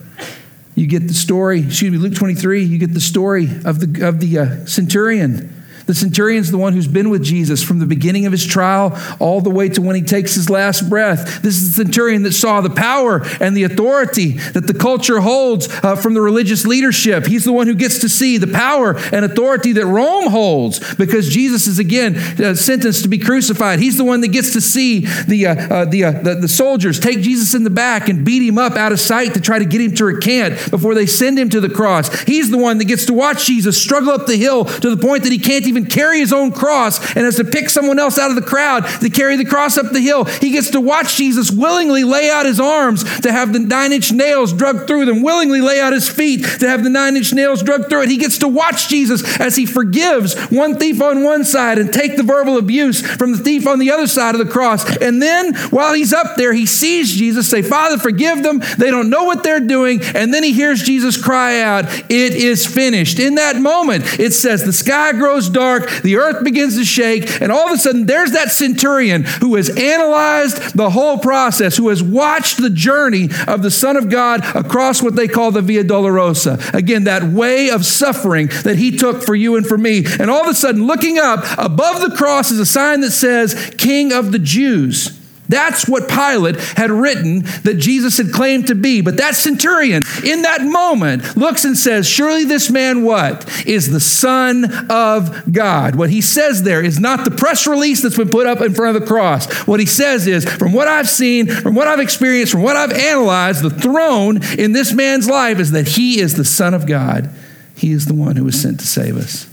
[0.79, 4.21] you get the story, excuse me, Luke 23, you get the story of the, of
[4.21, 5.58] the uh, centurion
[5.89, 9.41] the centurion's the one who's been with Jesus from the beginning of his trial all
[9.41, 11.41] the way to when he takes his last breath.
[11.41, 15.67] This is the centurion that saw the power and the authority that the culture holds
[15.83, 17.25] uh, from the religious leadership.
[17.27, 21.31] He's the one who gets to see the power and authority that Rome holds because
[21.31, 23.79] Jesus is again uh, sentenced to be crucified.
[23.79, 27.01] He's the one that gets to see the, uh, uh the, uh, the, the soldiers
[27.01, 29.65] take Jesus in the back and beat him up out of sight to try to
[29.65, 32.25] get him to recant before they send him to the cross.
[32.25, 35.23] He's the one that gets to watch Jesus struggle up the hill to the point
[35.23, 38.19] that he can't even even carry his own cross and has to pick someone else
[38.19, 40.25] out of the crowd to carry the cross up the hill.
[40.25, 44.13] He gets to watch Jesus willingly lay out his arms to have the nine inch
[44.13, 47.63] nails drug through them, willingly lay out his feet to have the nine inch nails
[47.63, 48.09] drug through it.
[48.09, 52.17] He gets to watch Jesus as he forgives one thief on one side and take
[52.17, 54.97] the verbal abuse from the thief on the other side of the cross.
[54.99, 58.61] And then while he's up there, he sees Jesus say, Father, forgive them.
[58.79, 60.01] They don't know what they're doing.
[60.15, 63.19] And then he hears Jesus cry out, It is finished.
[63.19, 67.41] In that moment, it says, The sky grows dark dark, the earth begins to shake,
[67.41, 71.89] and all of a sudden there's that centurion who has analyzed the whole process, who
[71.89, 75.85] has watched the journey of the Son of God across what they call the Via
[75.85, 76.73] Dolorosa.
[76.75, 80.05] Again, that way of suffering that he took for you and for me.
[80.19, 83.75] And all of a sudden, looking up above the cross is a sign that says,
[83.77, 85.18] King of the Jews.
[85.49, 89.01] That's what Pilate had written that Jesus had claimed to be.
[89.01, 93.67] But that centurion, in that moment, looks and says, Surely this man what?
[93.67, 95.97] Is the Son of God.
[95.97, 98.95] What he says there is not the press release that's been put up in front
[98.95, 99.51] of the cross.
[99.67, 102.93] What he says is, From what I've seen, from what I've experienced, from what I've
[102.93, 107.31] analyzed, the throne in this man's life is that he is the Son of God.
[107.75, 109.49] He is the one who was sent to save us.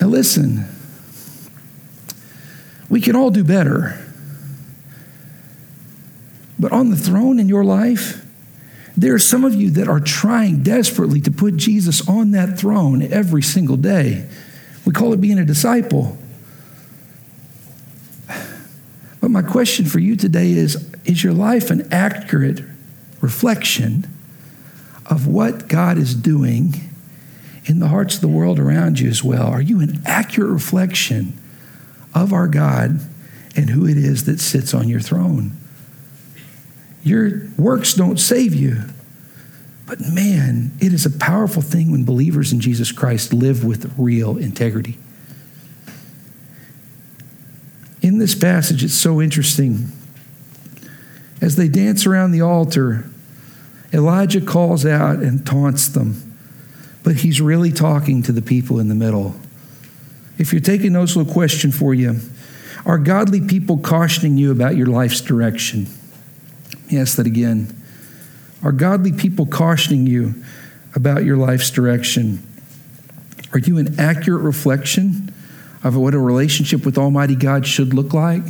[0.00, 0.66] Now, listen,
[2.88, 4.05] we can all do better.
[6.58, 8.24] But on the throne in your life,
[8.96, 13.02] there are some of you that are trying desperately to put Jesus on that throne
[13.02, 14.26] every single day.
[14.86, 16.16] We call it being a disciple.
[19.20, 22.62] But my question for you today is Is your life an accurate
[23.20, 24.06] reflection
[25.04, 26.74] of what God is doing
[27.66, 29.48] in the hearts of the world around you as well?
[29.48, 31.38] Are you an accurate reflection
[32.14, 33.00] of our God
[33.56, 35.52] and who it is that sits on your throne?
[37.06, 38.82] Your works don't save you.
[39.86, 44.36] But man, it is a powerful thing when believers in Jesus Christ live with real
[44.36, 44.98] integrity.
[48.02, 49.92] In this passage, it's so interesting.
[51.40, 53.08] As they dance around the altar,
[53.92, 56.36] Elijah calls out and taunts them,
[57.04, 59.36] but he's really talking to the people in the middle.
[60.38, 62.18] If you're taking notes, a little question for you
[62.84, 65.86] Are godly people cautioning you about your life's direction?
[66.88, 67.82] Yes, that again.
[68.62, 70.34] Are godly people cautioning you
[70.94, 72.42] about your life's direction?
[73.52, 75.32] Are you an accurate reflection
[75.84, 78.42] of what a relationship with Almighty God should look like?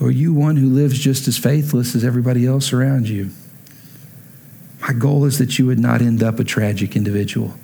[0.00, 3.30] Or are you one who lives just as faithless as everybody else around you?
[4.80, 7.54] My goal is that you would not end up a tragic individual,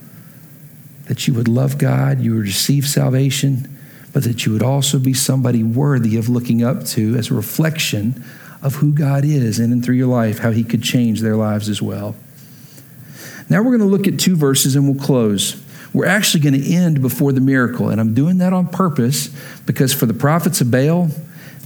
[1.07, 3.75] that you would love God, you would receive salvation,
[4.12, 8.22] but that you would also be somebody worthy of looking up to as a reflection
[8.62, 11.68] of who God is in and through your life, how He could change their lives
[11.68, 12.14] as well.
[13.48, 15.62] Now we're going to look at two verses and we'll close.
[15.92, 19.28] We're actually going to end before the miracle, and I'm doing that on purpose
[19.64, 21.08] because for the prophets of Baal,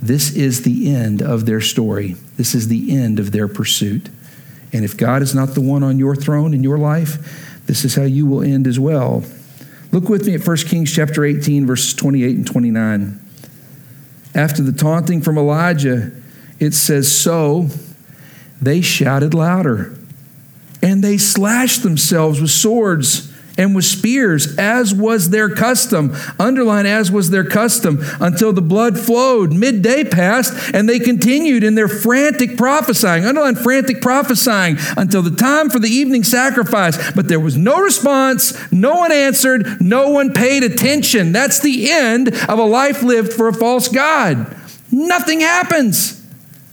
[0.03, 2.15] this is the end of their story.
[2.37, 4.09] This is the end of their pursuit.
[4.73, 7.97] And if God is not the one on your throne in your life, this is
[7.97, 9.25] how you will end as well.
[9.93, 13.21] Look with me at 1 Kings chapter 18, verses 28 and 29.
[14.35, 16.13] After the taunting from Elijah,
[16.61, 17.69] it says, So
[18.61, 19.99] they shouted louder,
[20.83, 26.15] and they slashed themselves with swords and with spears, as was their custom.
[26.39, 29.53] Underline, as was their custom, until the blood flowed.
[29.53, 33.25] Midday passed, and they continued in their frantic prophesying.
[33.25, 37.13] Underline, frantic prophesying, until the time for the evening sacrifice.
[37.13, 41.33] But there was no response, no one answered, no one paid attention.
[41.33, 44.57] That's the end of a life lived for a false God.
[44.91, 46.20] Nothing happens.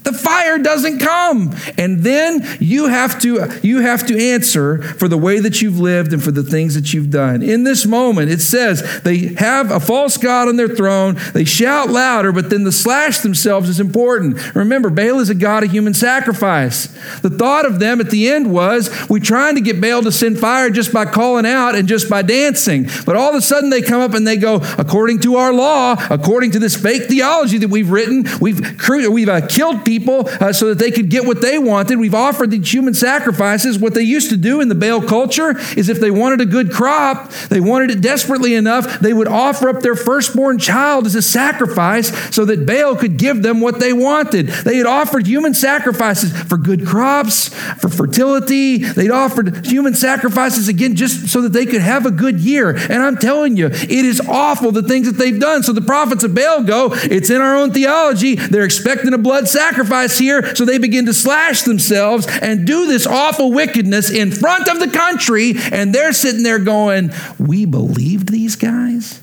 [0.08, 1.54] The fire doesn't come.
[1.78, 6.14] And then you have to you have to answer for the way that you've lived
[6.14, 7.44] and for the things that you've done.
[7.44, 11.18] In this moment, it says they have a false god on their throne.
[11.34, 14.56] They shout louder, but then the slash themselves is important.
[14.56, 16.88] Remember, Baal is a god of human sacrifice.
[17.20, 20.40] The thought of them at the end was, we trying to get Baal to send
[20.40, 22.88] fire just by calling out and just by dancing.
[23.06, 25.98] But all of a sudden they come up and they go, according to our law,
[26.10, 28.62] according to this fake theology that we've written, we've
[29.10, 31.98] we've uh, killed people people uh, so that they could get what they wanted.
[31.98, 33.80] We've offered these human sacrifices.
[33.80, 36.72] What they used to do in the Baal culture is if they wanted a good
[36.72, 41.22] crop, they wanted it desperately enough, they would offer up their firstborn child as a
[41.22, 44.48] sacrifice so that Baal could give them what they wanted.
[44.48, 48.78] They had offered human sacrifices for good crops, for fertility.
[48.78, 52.70] They'd offered human sacrifices again just so that they could have a good year.
[52.70, 55.64] And I'm telling you, it is awful the things that they've done.
[55.64, 58.36] So the prophets of Baal go, it's in our own theology.
[58.36, 60.56] They're expecting a blood sacrifice sacrifice here.
[60.56, 64.90] So they begin to slash themselves and do this awful wickedness in front of the
[64.90, 65.54] country.
[65.72, 69.22] And they're sitting there going, We believed these guys.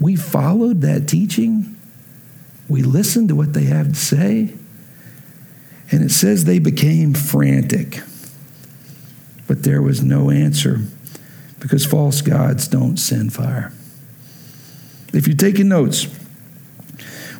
[0.00, 1.76] We followed that teaching.
[2.68, 4.54] We listened to what they have to say.
[5.90, 8.00] And it says they became frantic.
[9.46, 10.80] But there was no answer
[11.60, 13.72] because false gods don't send fire.
[15.12, 16.08] If you're taking notes,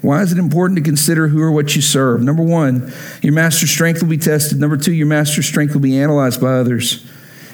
[0.04, 2.22] why is it important to consider who or what you serve?
[2.22, 4.60] Number one, your master's strength will be tested.
[4.60, 7.10] Number two, your master's strength will be analyzed by others.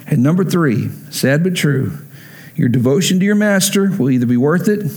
[0.09, 1.97] And number three, sad but true,
[2.57, 4.91] your devotion to your master will either be worth it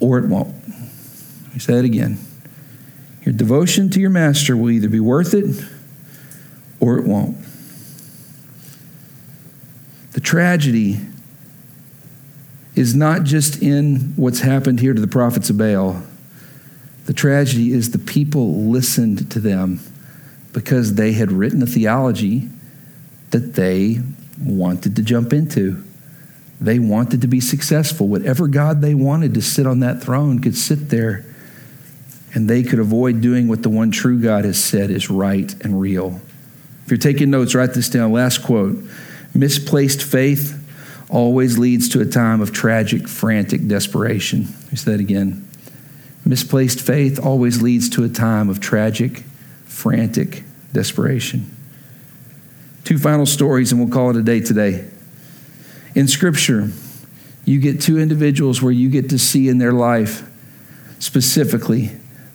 [0.00, 0.48] or it won't.
[0.48, 2.18] Let me say that again.
[3.22, 5.64] Your devotion to your master will either be worth it
[6.80, 7.36] or it won't.
[10.12, 10.98] The tragedy
[12.74, 16.02] is not just in what's happened here to the prophets of Baal.
[17.08, 19.80] The tragedy is the people listened to them
[20.52, 22.50] because they had written a theology
[23.30, 24.00] that they
[24.38, 25.82] wanted to jump into.
[26.60, 28.08] They wanted to be successful.
[28.08, 31.24] Whatever God they wanted to sit on that throne could sit there,
[32.34, 35.80] and they could avoid doing what the one true God has said is right and
[35.80, 36.20] real.
[36.84, 38.12] If you're taking notes, write this down.
[38.12, 38.84] Last quote
[39.32, 40.62] Misplaced faith
[41.08, 44.42] always leads to a time of tragic, frantic desperation.
[44.42, 45.47] Let me say that again.
[46.28, 49.20] Misplaced faith always leads to a time of tragic,
[49.64, 51.50] frantic desperation.
[52.84, 54.86] Two final stories, and we'll call it a day today.
[55.94, 56.68] In Scripture,
[57.46, 60.28] you get two individuals where you get to see in their life
[60.98, 61.92] specifically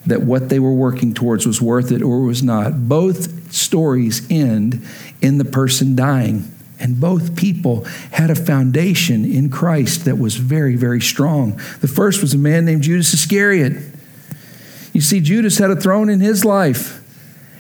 [0.08, 2.90] that what they were working towards was worth it or was not.
[2.90, 4.84] Both stories end
[5.22, 6.52] in the person dying.
[6.84, 11.54] And both people had a foundation in Christ that was very, very strong.
[11.80, 13.82] The first was a man named Judas Iscariot.
[14.92, 17.02] You see, Judas had a throne in his life.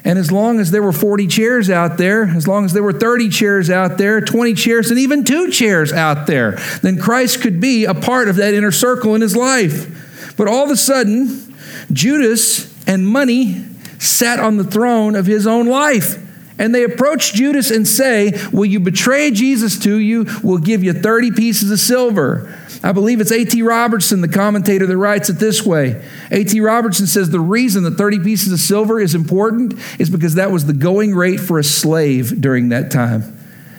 [0.03, 2.91] And as long as there were 40 chairs out there, as long as there were
[2.91, 7.61] 30 chairs out there, 20 chairs, and even two chairs out there, then Christ could
[7.61, 10.35] be a part of that inner circle in his life.
[10.35, 11.55] But all of a sudden,
[11.93, 13.63] Judas and money
[13.99, 16.17] sat on the throne of his own life.
[16.59, 20.25] And they approach Judas and say, Will you betray Jesus to you?
[20.43, 22.55] We'll give you 30 pieces of silver.
[22.83, 23.61] I believe it's A.T.
[23.63, 26.03] Robertson, the commentator, that writes it this way.
[26.31, 26.59] A.T.
[26.59, 30.65] Robertson says the reason that 30 pieces of silver is important is because that was
[30.65, 33.32] the going rate for a slave during that time.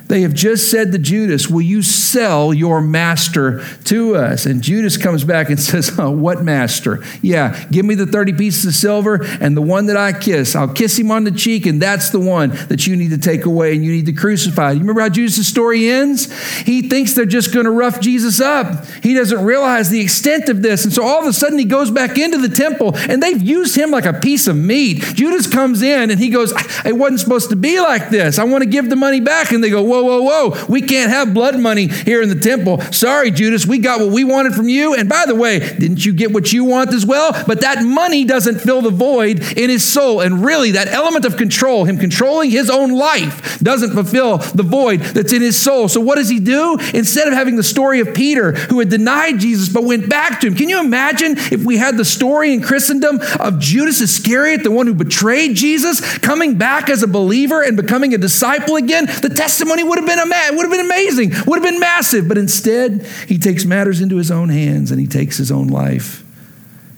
[0.06, 4.44] They have just said to Judas, Will you sell your master to us?
[4.44, 7.02] And Judas comes back and says, oh, What master?
[7.22, 10.54] Yeah, give me the 30 pieces of silver and the one that I kiss.
[10.54, 13.46] I'll kiss him on the cheek, and that's the one that you need to take
[13.46, 14.72] away and you need to crucify.
[14.72, 16.30] You remember how Judas' story ends?
[16.60, 18.86] He thinks they're just going to rough Jesus up.
[19.02, 20.84] He doesn't realize the extent of this.
[20.84, 23.76] And so all of a sudden he goes back into the temple and they've used
[23.76, 25.02] him like a piece of meat.
[25.14, 26.52] Judas comes in and he goes,
[26.84, 28.38] It wasn't supposed to be like this.
[28.38, 29.52] I want to give the money back.
[29.52, 30.66] And they go, whoa, whoa, whoa.
[30.68, 32.80] We can't have blood money here in the temple.
[32.92, 34.94] Sorry, Judas, we got what we wanted from you.
[34.94, 37.32] And by the way, didn't you get what you want as well?
[37.46, 40.20] But that money doesn't fill the void in his soul.
[40.20, 45.00] And really, that element of control, him controlling his own life, doesn't fulfill the void
[45.00, 45.88] that's in his soul.
[45.88, 46.78] So what does he do?
[46.92, 50.46] Instead of having the story of Peter, who had denied Jesus but went back to
[50.46, 54.70] him, can you imagine if we had the story in Christendom of Judas Iscariot, the
[54.70, 59.06] one who betrayed Jesus, coming back as a believer and becoming a disciple again?
[59.06, 62.28] The testimony would have been a would have been amazing, would have been massive.
[62.28, 66.24] But instead, he takes matters into his own hands and he takes his own life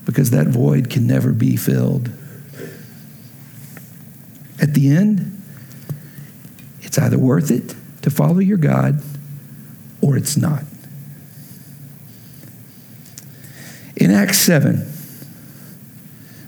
[0.05, 2.09] because that void can never be filled.
[4.61, 5.41] At the end,
[6.81, 9.01] it's either worth it to follow your God
[10.01, 10.63] or it's not.
[13.95, 14.85] In Acts 7,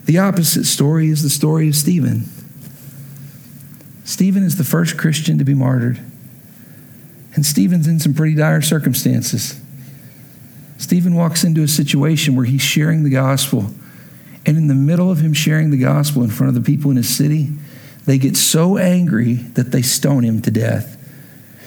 [0.06, 2.26] the opposite story is the story of Stephen.
[4.06, 6.00] Stephen is the first Christian to be martyred.
[7.36, 9.60] And Stephen's in some pretty dire circumstances.
[10.78, 13.70] Stephen walks into a situation where he's sharing the gospel.
[14.46, 16.98] And in the middle of him sharing the gospel in front of the people in
[16.98, 17.50] his city,
[18.06, 20.96] they get so angry that they stone him to death.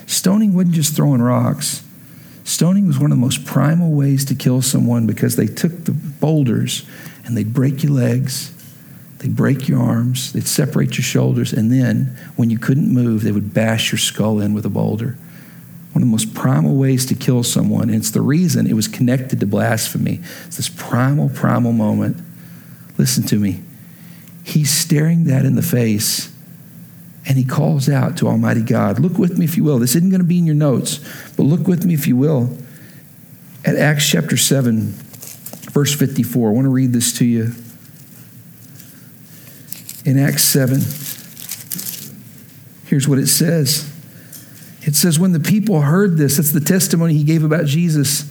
[0.07, 1.85] Stoning wasn't just throwing rocks.
[2.45, 5.93] Stoning was one of the most primal ways to kill someone because they took the
[5.93, 6.85] boulders
[7.25, 8.53] and they'd break your legs,
[9.19, 13.31] they'd break your arms, they'd separate your shoulders, and then when you couldn't move, they
[13.31, 15.17] would bash your skull in with a boulder
[15.93, 17.90] one of the most primal ways to kill someone.
[17.90, 20.20] And it's the reason it was connected to blasphemy.
[20.47, 22.16] It's this primal, primal moment.
[22.99, 23.62] Listen to me.
[24.45, 26.32] He's staring that in the face
[27.26, 28.99] and he calls out to Almighty God.
[28.99, 29.78] Look with me if you will.
[29.78, 30.99] This isn't going to be in your notes,
[31.36, 32.57] but look with me if you will
[33.64, 34.88] at Acts chapter 7,
[35.70, 36.49] verse 54.
[36.49, 37.53] I want to read this to you.
[40.05, 40.80] In Acts 7,
[42.86, 43.91] here's what it says.
[44.83, 48.30] It says, when the people heard this, that's the testimony he gave about Jesus,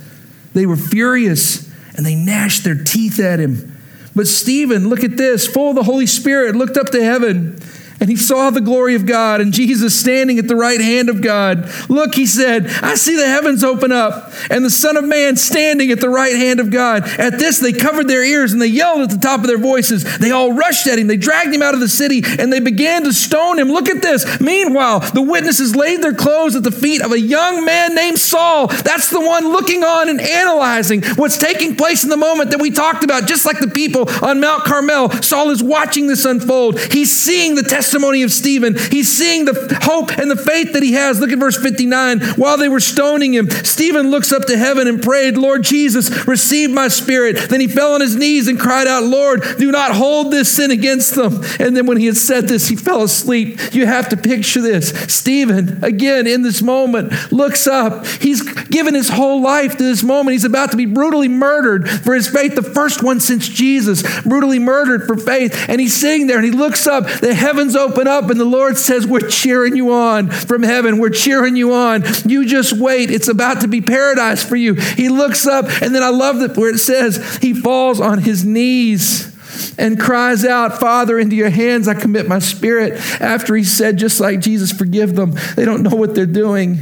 [0.53, 3.77] they were furious and they gnashed their teeth at him.
[4.15, 7.61] But Stephen, look at this, full of the Holy Spirit, looked up to heaven
[8.01, 11.21] and he saw the glory of God and Jesus standing at the right hand of
[11.21, 11.69] God.
[11.87, 15.91] Look, he said, I see the heavens open up and the Son of Man standing
[15.91, 17.03] at the right hand of God.
[17.19, 20.17] At this, they covered their ears and they yelled at the top of their voices.
[20.17, 21.05] They all rushed at him.
[21.05, 23.67] They dragged him out of the city and they began to stone him.
[23.67, 24.41] Look at this.
[24.41, 28.65] Meanwhile, the witnesses laid their clothes at the feet of a young man named Saul.
[28.65, 32.71] That's the one looking on and analyzing what's taking place in the moment that we
[32.71, 35.11] talked about, just like the people on Mount Carmel.
[35.21, 36.79] Saul is watching this unfold.
[36.79, 38.77] He's seeing the testimony testimony of Stephen.
[38.77, 41.19] He's seeing the hope and the faith that he has.
[41.19, 42.21] Look at verse 59.
[42.37, 46.71] While they were stoning him, Stephen looks up to heaven and prayed, Lord Jesus, receive
[46.71, 47.49] my spirit.
[47.49, 50.71] Then he fell on his knees and cried out, Lord, do not hold this sin
[50.71, 51.43] against them.
[51.59, 53.59] And then when he had said this, he fell asleep.
[53.73, 54.91] You have to picture this.
[55.13, 58.05] Stephen, again, in this moment, looks up.
[58.07, 60.31] He's given his whole life to this moment.
[60.31, 64.59] He's about to be brutally murdered for his faith, the first one since Jesus, brutally
[64.59, 65.65] murdered for faith.
[65.67, 67.05] And he's sitting there and he looks up.
[67.19, 70.97] The heavens open up and the Lord says, We're cheering you on from heaven.
[70.97, 72.03] We're cheering you on.
[72.25, 73.11] You just wait.
[73.11, 74.75] It's about to be paradise for you.
[74.75, 78.45] He looks up, and then I love that where it says, He falls on his
[78.45, 79.29] knees
[79.77, 82.93] and cries out, Father, into your hands I commit my spirit.
[83.21, 85.33] After he said, just like Jesus, forgive them.
[85.55, 86.77] They don't know what they're doing.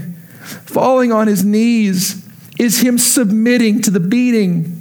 [0.66, 2.28] Falling on his knees
[2.60, 4.80] is him submitting to the beating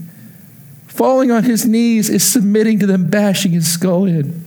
[0.98, 4.44] falling on his knees, is submitting to them, bashing his skull in.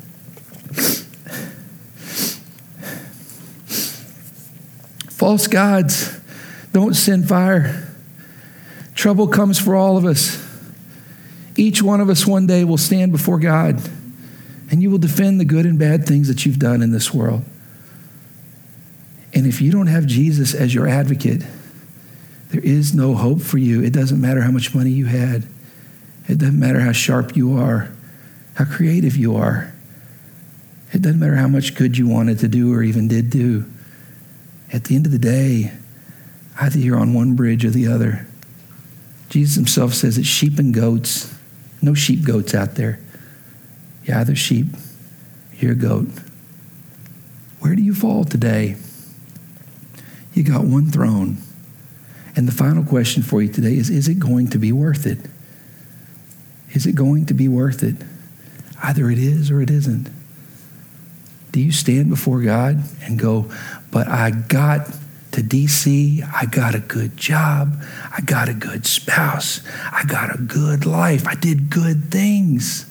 [5.21, 6.19] False gods
[6.73, 7.87] don't send fire.
[8.95, 10.43] Trouble comes for all of us.
[11.55, 13.87] Each one of us one day will stand before God
[14.71, 17.43] and you will defend the good and bad things that you've done in this world.
[19.31, 21.43] And if you don't have Jesus as your advocate,
[22.49, 23.83] there is no hope for you.
[23.83, 25.43] It doesn't matter how much money you had,
[26.27, 27.91] it doesn't matter how sharp you are,
[28.55, 29.71] how creative you are.
[30.91, 33.71] It doesn't matter how much good you wanted to do or even did do.
[34.73, 35.71] At the end of the day,
[36.59, 38.27] either you're on one bridge or the other.
[39.29, 41.33] Jesus himself says it's sheep and goats.
[41.81, 42.99] No sheep goats out there.
[44.03, 44.67] You're either sheep,
[45.57, 46.09] you're a goat.
[47.59, 48.75] Where do you fall today?
[50.33, 51.37] You got one throne.
[52.35, 55.19] And the final question for you today is Is it going to be worth it?
[56.71, 57.97] Is it going to be worth it?
[58.81, 60.09] Either it is or it isn't.
[61.51, 63.51] Do you stand before God and go,
[63.91, 64.87] But I got
[65.31, 67.81] to DC, I got a good job,
[68.11, 72.85] I got a good spouse, I got a good life, I did good things.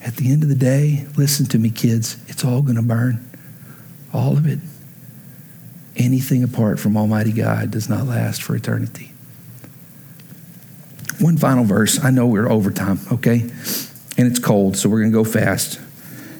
[0.00, 3.28] At the end of the day, listen to me, kids, it's all going to burn.
[4.12, 4.60] All of it.
[5.96, 9.12] Anything apart from Almighty God does not last for eternity.
[11.18, 12.02] One final verse.
[12.04, 13.40] I know we're over time, okay?
[13.40, 15.80] And it's cold, so we're going to go fast.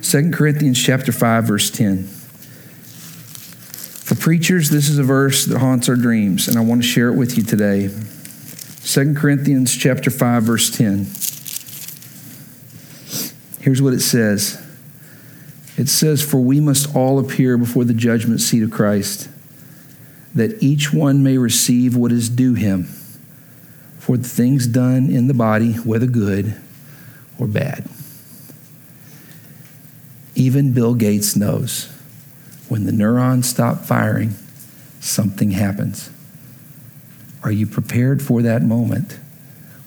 [0.09, 2.05] 2 Corinthians chapter 5 verse 10.
[4.05, 7.09] For preachers, this is a verse that haunts our dreams, and I want to share
[7.09, 7.89] it with you today.
[8.85, 11.07] 2 Corinthians chapter 5 verse 10.
[13.65, 14.65] Here's what it says.
[15.77, 19.29] It says, For we must all appear before the judgment seat of Christ
[20.37, 22.85] that each one may receive what is due him
[23.99, 26.55] for the things done in the body, whether good
[27.41, 27.89] or bad.
[30.37, 31.91] Even Bill Gates knows
[32.69, 34.35] when the neurons stop firing,
[35.01, 36.11] something happens.
[37.43, 39.19] Are you prepared for that moment?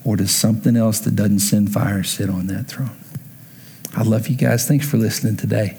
[0.04, 2.96] Or does something else that doesn't send fire sit on that throne?
[3.96, 4.66] I love you guys.
[4.66, 5.78] Thanks for listening today.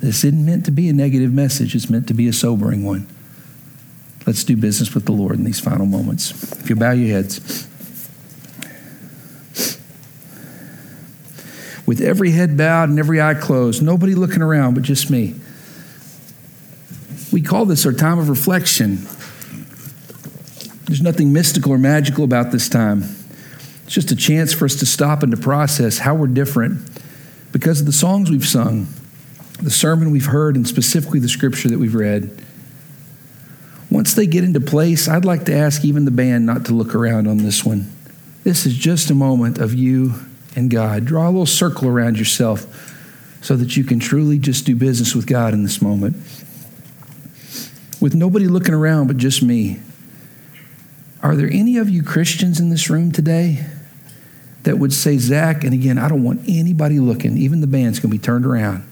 [0.00, 3.06] This isn't meant to be a negative message, it's meant to be a sobering one.
[4.26, 6.30] Let's do business with the Lord in these final moments.
[6.60, 7.68] If you bow your heads.
[11.86, 15.34] With every head bowed and every eye closed, nobody looking around but just me.
[17.32, 19.06] We call this our time of reflection.
[20.86, 23.02] There's nothing mystical or magical about this time.
[23.84, 26.88] It's just a chance for us to stop and to process how we're different
[27.52, 28.86] because of the songs we've sung,
[29.62, 32.42] the sermon we've heard, and specifically the scripture that we've read.
[33.90, 36.94] Once they get into place, I'd like to ask even the band not to look
[36.94, 37.92] around on this one.
[38.42, 40.14] This is just a moment of you
[40.56, 41.04] and God.
[41.04, 42.66] Draw a little circle around yourself
[43.42, 46.16] so that you can truly just do business with God in this moment.
[48.00, 49.80] With nobody looking around but just me.
[51.22, 53.64] Are there any of you Christians in this room today
[54.64, 58.08] that would say, Zach, and again, I don't want anybody looking, even the band's to
[58.08, 58.88] be turned around.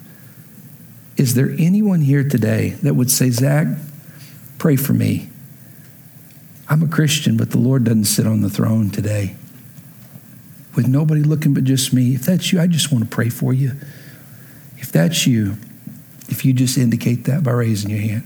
[1.17, 3.67] Is there anyone here today that would say, Zach,
[4.63, 5.29] Pray for me.
[6.69, 9.35] I'm a Christian, but the Lord doesn't sit on the throne today.
[10.75, 12.15] With nobody looking but just me.
[12.15, 13.73] If that's you, I just want to pray for you.
[14.79, 15.57] If that's you,
[16.29, 18.25] if you just indicate that by raising your hand.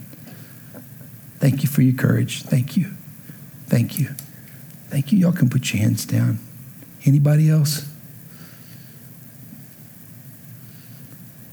[1.38, 2.42] Thank you for your courage.
[2.42, 2.92] Thank you.
[3.66, 4.08] Thank you.
[4.88, 5.18] Thank you.
[5.18, 6.38] Y'all can put your hands down.
[7.04, 7.88] Anybody else?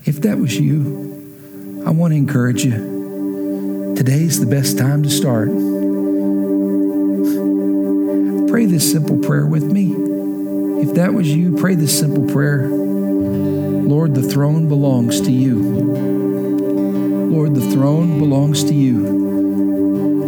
[0.05, 3.95] If that was you, I want to encourage you.
[3.97, 5.49] Today's the best time to start.
[8.49, 10.02] Pray this simple prayer with me.
[10.83, 15.63] If that was you, pray this simple prayer Lord, the throne belongs to you.
[17.31, 19.01] Lord, the throne belongs to you.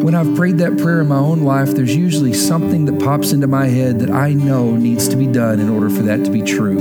[0.01, 3.47] When I've prayed that prayer in my own life, there's usually something that pops into
[3.47, 6.41] my head that I know needs to be done in order for that to be
[6.41, 6.77] true.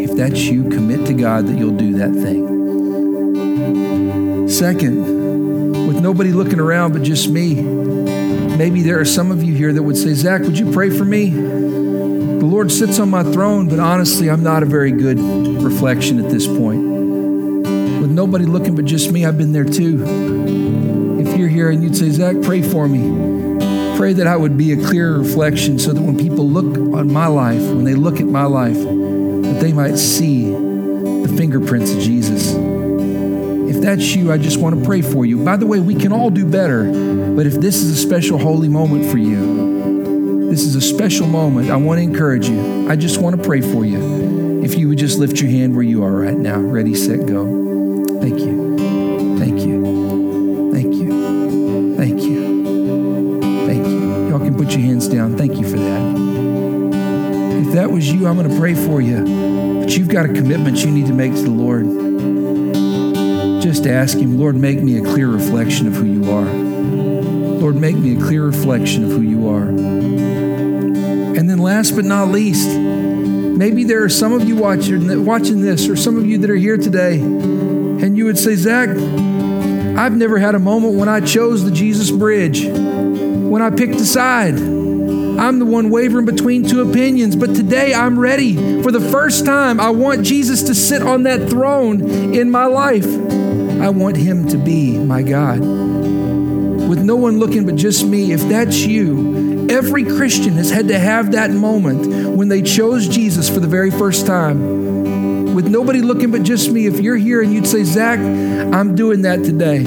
[0.00, 2.48] If that's you, commit to God that you'll do that thing.
[4.48, 9.72] Second, with nobody looking around but just me, maybe there are some of you here
[9.72, 11.69] that would say, Zach, would you pray for me?
[12.40, 15.20] The Lord sits on my throne, but honestly, I'm not a very good
[15.62, 16.80] reflection at this point.
[18.00, 21.18] With nobody looking but just me, I've been there too.
[21.20, 24.72] If you're here and you'd say, Zach, pray for me, pray that I would be
[24.72, 28.26] a clear reflection so that when people look on my life, when they look at
[28.26, 32.56] my life, that they might see the fingerprints of Jesus
[33.70, 35.44] if that's you, I just want to pray for you.
[35.44, 36.84] By the way, we can all do better,
[37.34, 39.69] but if this is a special holy moment for you,
[40.50, 41.70] This is a special moment.
[41.70, 42.90] I want to encourage you.
[42.90, 44.64] I just want to pray for you.
[44.64, 46.58] If you would just lift your hand where you are right now.
[46.58, 47.44] Ready, set, go.
[48.20, 48.76] Thank you.
[49.38, 50.72] Thank you.
[50.72, 51.96] Thank you.
[51.96, 53.40] Thank you.
[53.68, 54.28] Thank you.
[54.28, 55.36] Y'all can put your hands down.
[55.38, 57.66] Thank you for that.
[57.68, 59.80] If that was you, I'm going to pray for you.
[59.80, 61.84] But you've got a commitment you need to make to the Lord.
[63.62, 66.52] Just ask Him, Lord, make me a clear reflection of who you are.
[67.60, 69.70] Lord, make me a clear reflection of who you are.
[71.60, 75.94] And last but not least, maybe there are some of you watching, watching this, or
[75.94, 80.54] some of you that are here today, and you would say, Zach, I've never had
[80.54, 84.54] a moment when I chose the Jesus bridge, when I picked a side.
[84.54, 88.82] I'm the one wavering between two opinions, but today I'm ready.
[88.82, 93.04] For the first time, I want Jesus to sit on that throne in my life.
[93.04, 95.60] I want him to be my God.
[95.60, 99.29] With no one looking but just me, if that's you,
[99.70, 103.90] every Christian has had to have that moment when they chose Jesus for the very
[103.90, 105.54] first time.
[105.54, 109.22] With nobody looking but just me, if you're here and you'd say, Zach, I'm doing
[109.22, 109.78] that today.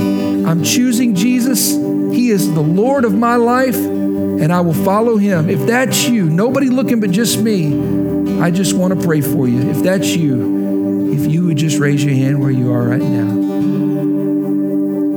[0.46, 1.72] I'm choosing Jesus.
[1.72, 5.50] He is the Lord of my life, and I will follow him.
[5.50, 9.70] If that's you, nobody looking but just me, I just want to pray for you.
[9.70, 13.44] If that's you, if you would just raise your hand where you are right now.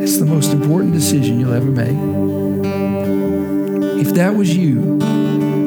[0.03, 2.26] It's the most important decision you'll ever make.
[4.07, 5.01] If that was you,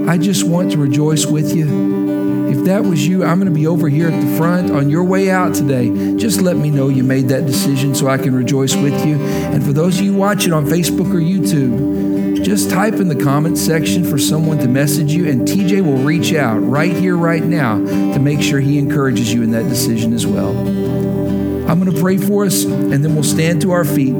[0.07, 2.47] I just want to rejoice with you.
[2.49, 5.03] If that was you, I'm going to be over here at the front on your
[5.03, 6.15] way out today.
[6.15, 9.19] Just let me know you made that decision so I can rejoice with you.
[9.21, 13.57] And for those of you watching on Facebook or YouTube, just type in the comment
[13.57, 17.75] section for someone to message you, and TJ will reach out right here, right now
[17.75, 20.57] to make sure he encourages you in that decision as well.
[20.57, 24.15] I'm going to pray for us, and then we'll stand to our feet.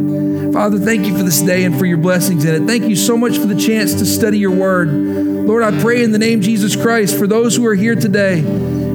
[0.54, 2.68] Father, thank you for this day and for your blessings in it.
[2.68, 4.90] Thank you so much for the chance to study your word.
[4.90, 8.42] Lord, I pray in the name of Jesus Christ for those who are here today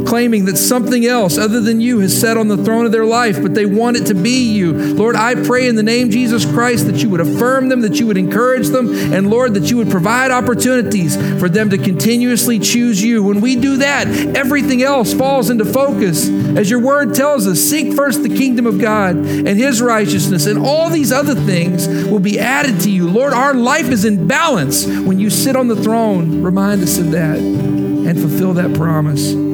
[0.07, 3.41] claiming that something else other than you has sat on the throne of their life,
[3.43, 4.73] but they want it to be you.
[4.95, 8.07] Lord, I pray in the name Jesus Christ that you would affirm them, that you
[8.07, 13.03] would encourage them, and Lord, that you would provide opportunities for them to continuously choose
[13.03, 13.23] you.
[13.23, 16.29] When we do that, everything else falls into focus.
[16.29, 20.59] As your word tells us, seek first the kingdom of God and his righteousness, and
[20.59, 23.09] all these other things will be added to you.
[23.09, 26.43] Lord, our life is in balance when you sit on the throne.
[26.43, 29.54] Remind us of that and fulfill that promise.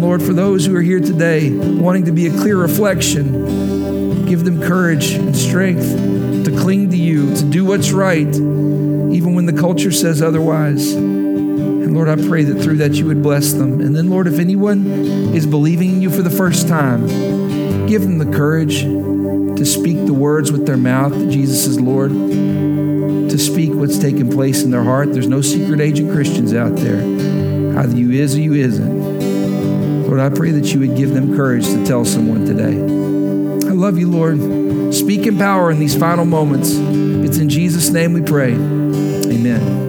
[0.00, 4.62] Lord, for those who are here today wanting to be a clear reflection, give them
[4.62, 9.90] courage and strength to cling to you, to do what's right, even when the culture
[9.90, 10.92] says otherwise.
[10.92, 13.80] And Lord, I pray that through that you would bless them.
[13.80, 14.86] And then, Lord, if anyone
[15.34, 17.06] is believing in you for the first time,
[17.86, 22.10] give them the courage to speak the words with their mouth that Jesus is Lord,
[22.10, 25.12] to speak what's taking place in their heart.
[25.12, 27.00] There's no secret agent Christians out there.
[27.78, 29.07] Either you is or you isn't.
[30.08, 32.78] Lord, I pray that you would give them courage to tell someone today.
[33.68, 34.94] I love you, Lord.
[34.94, 36.70] Speak in power in these final moments.
[36.72, 38.54] It's in Jesus' name we pray.
[38.54, 39.87] Amen.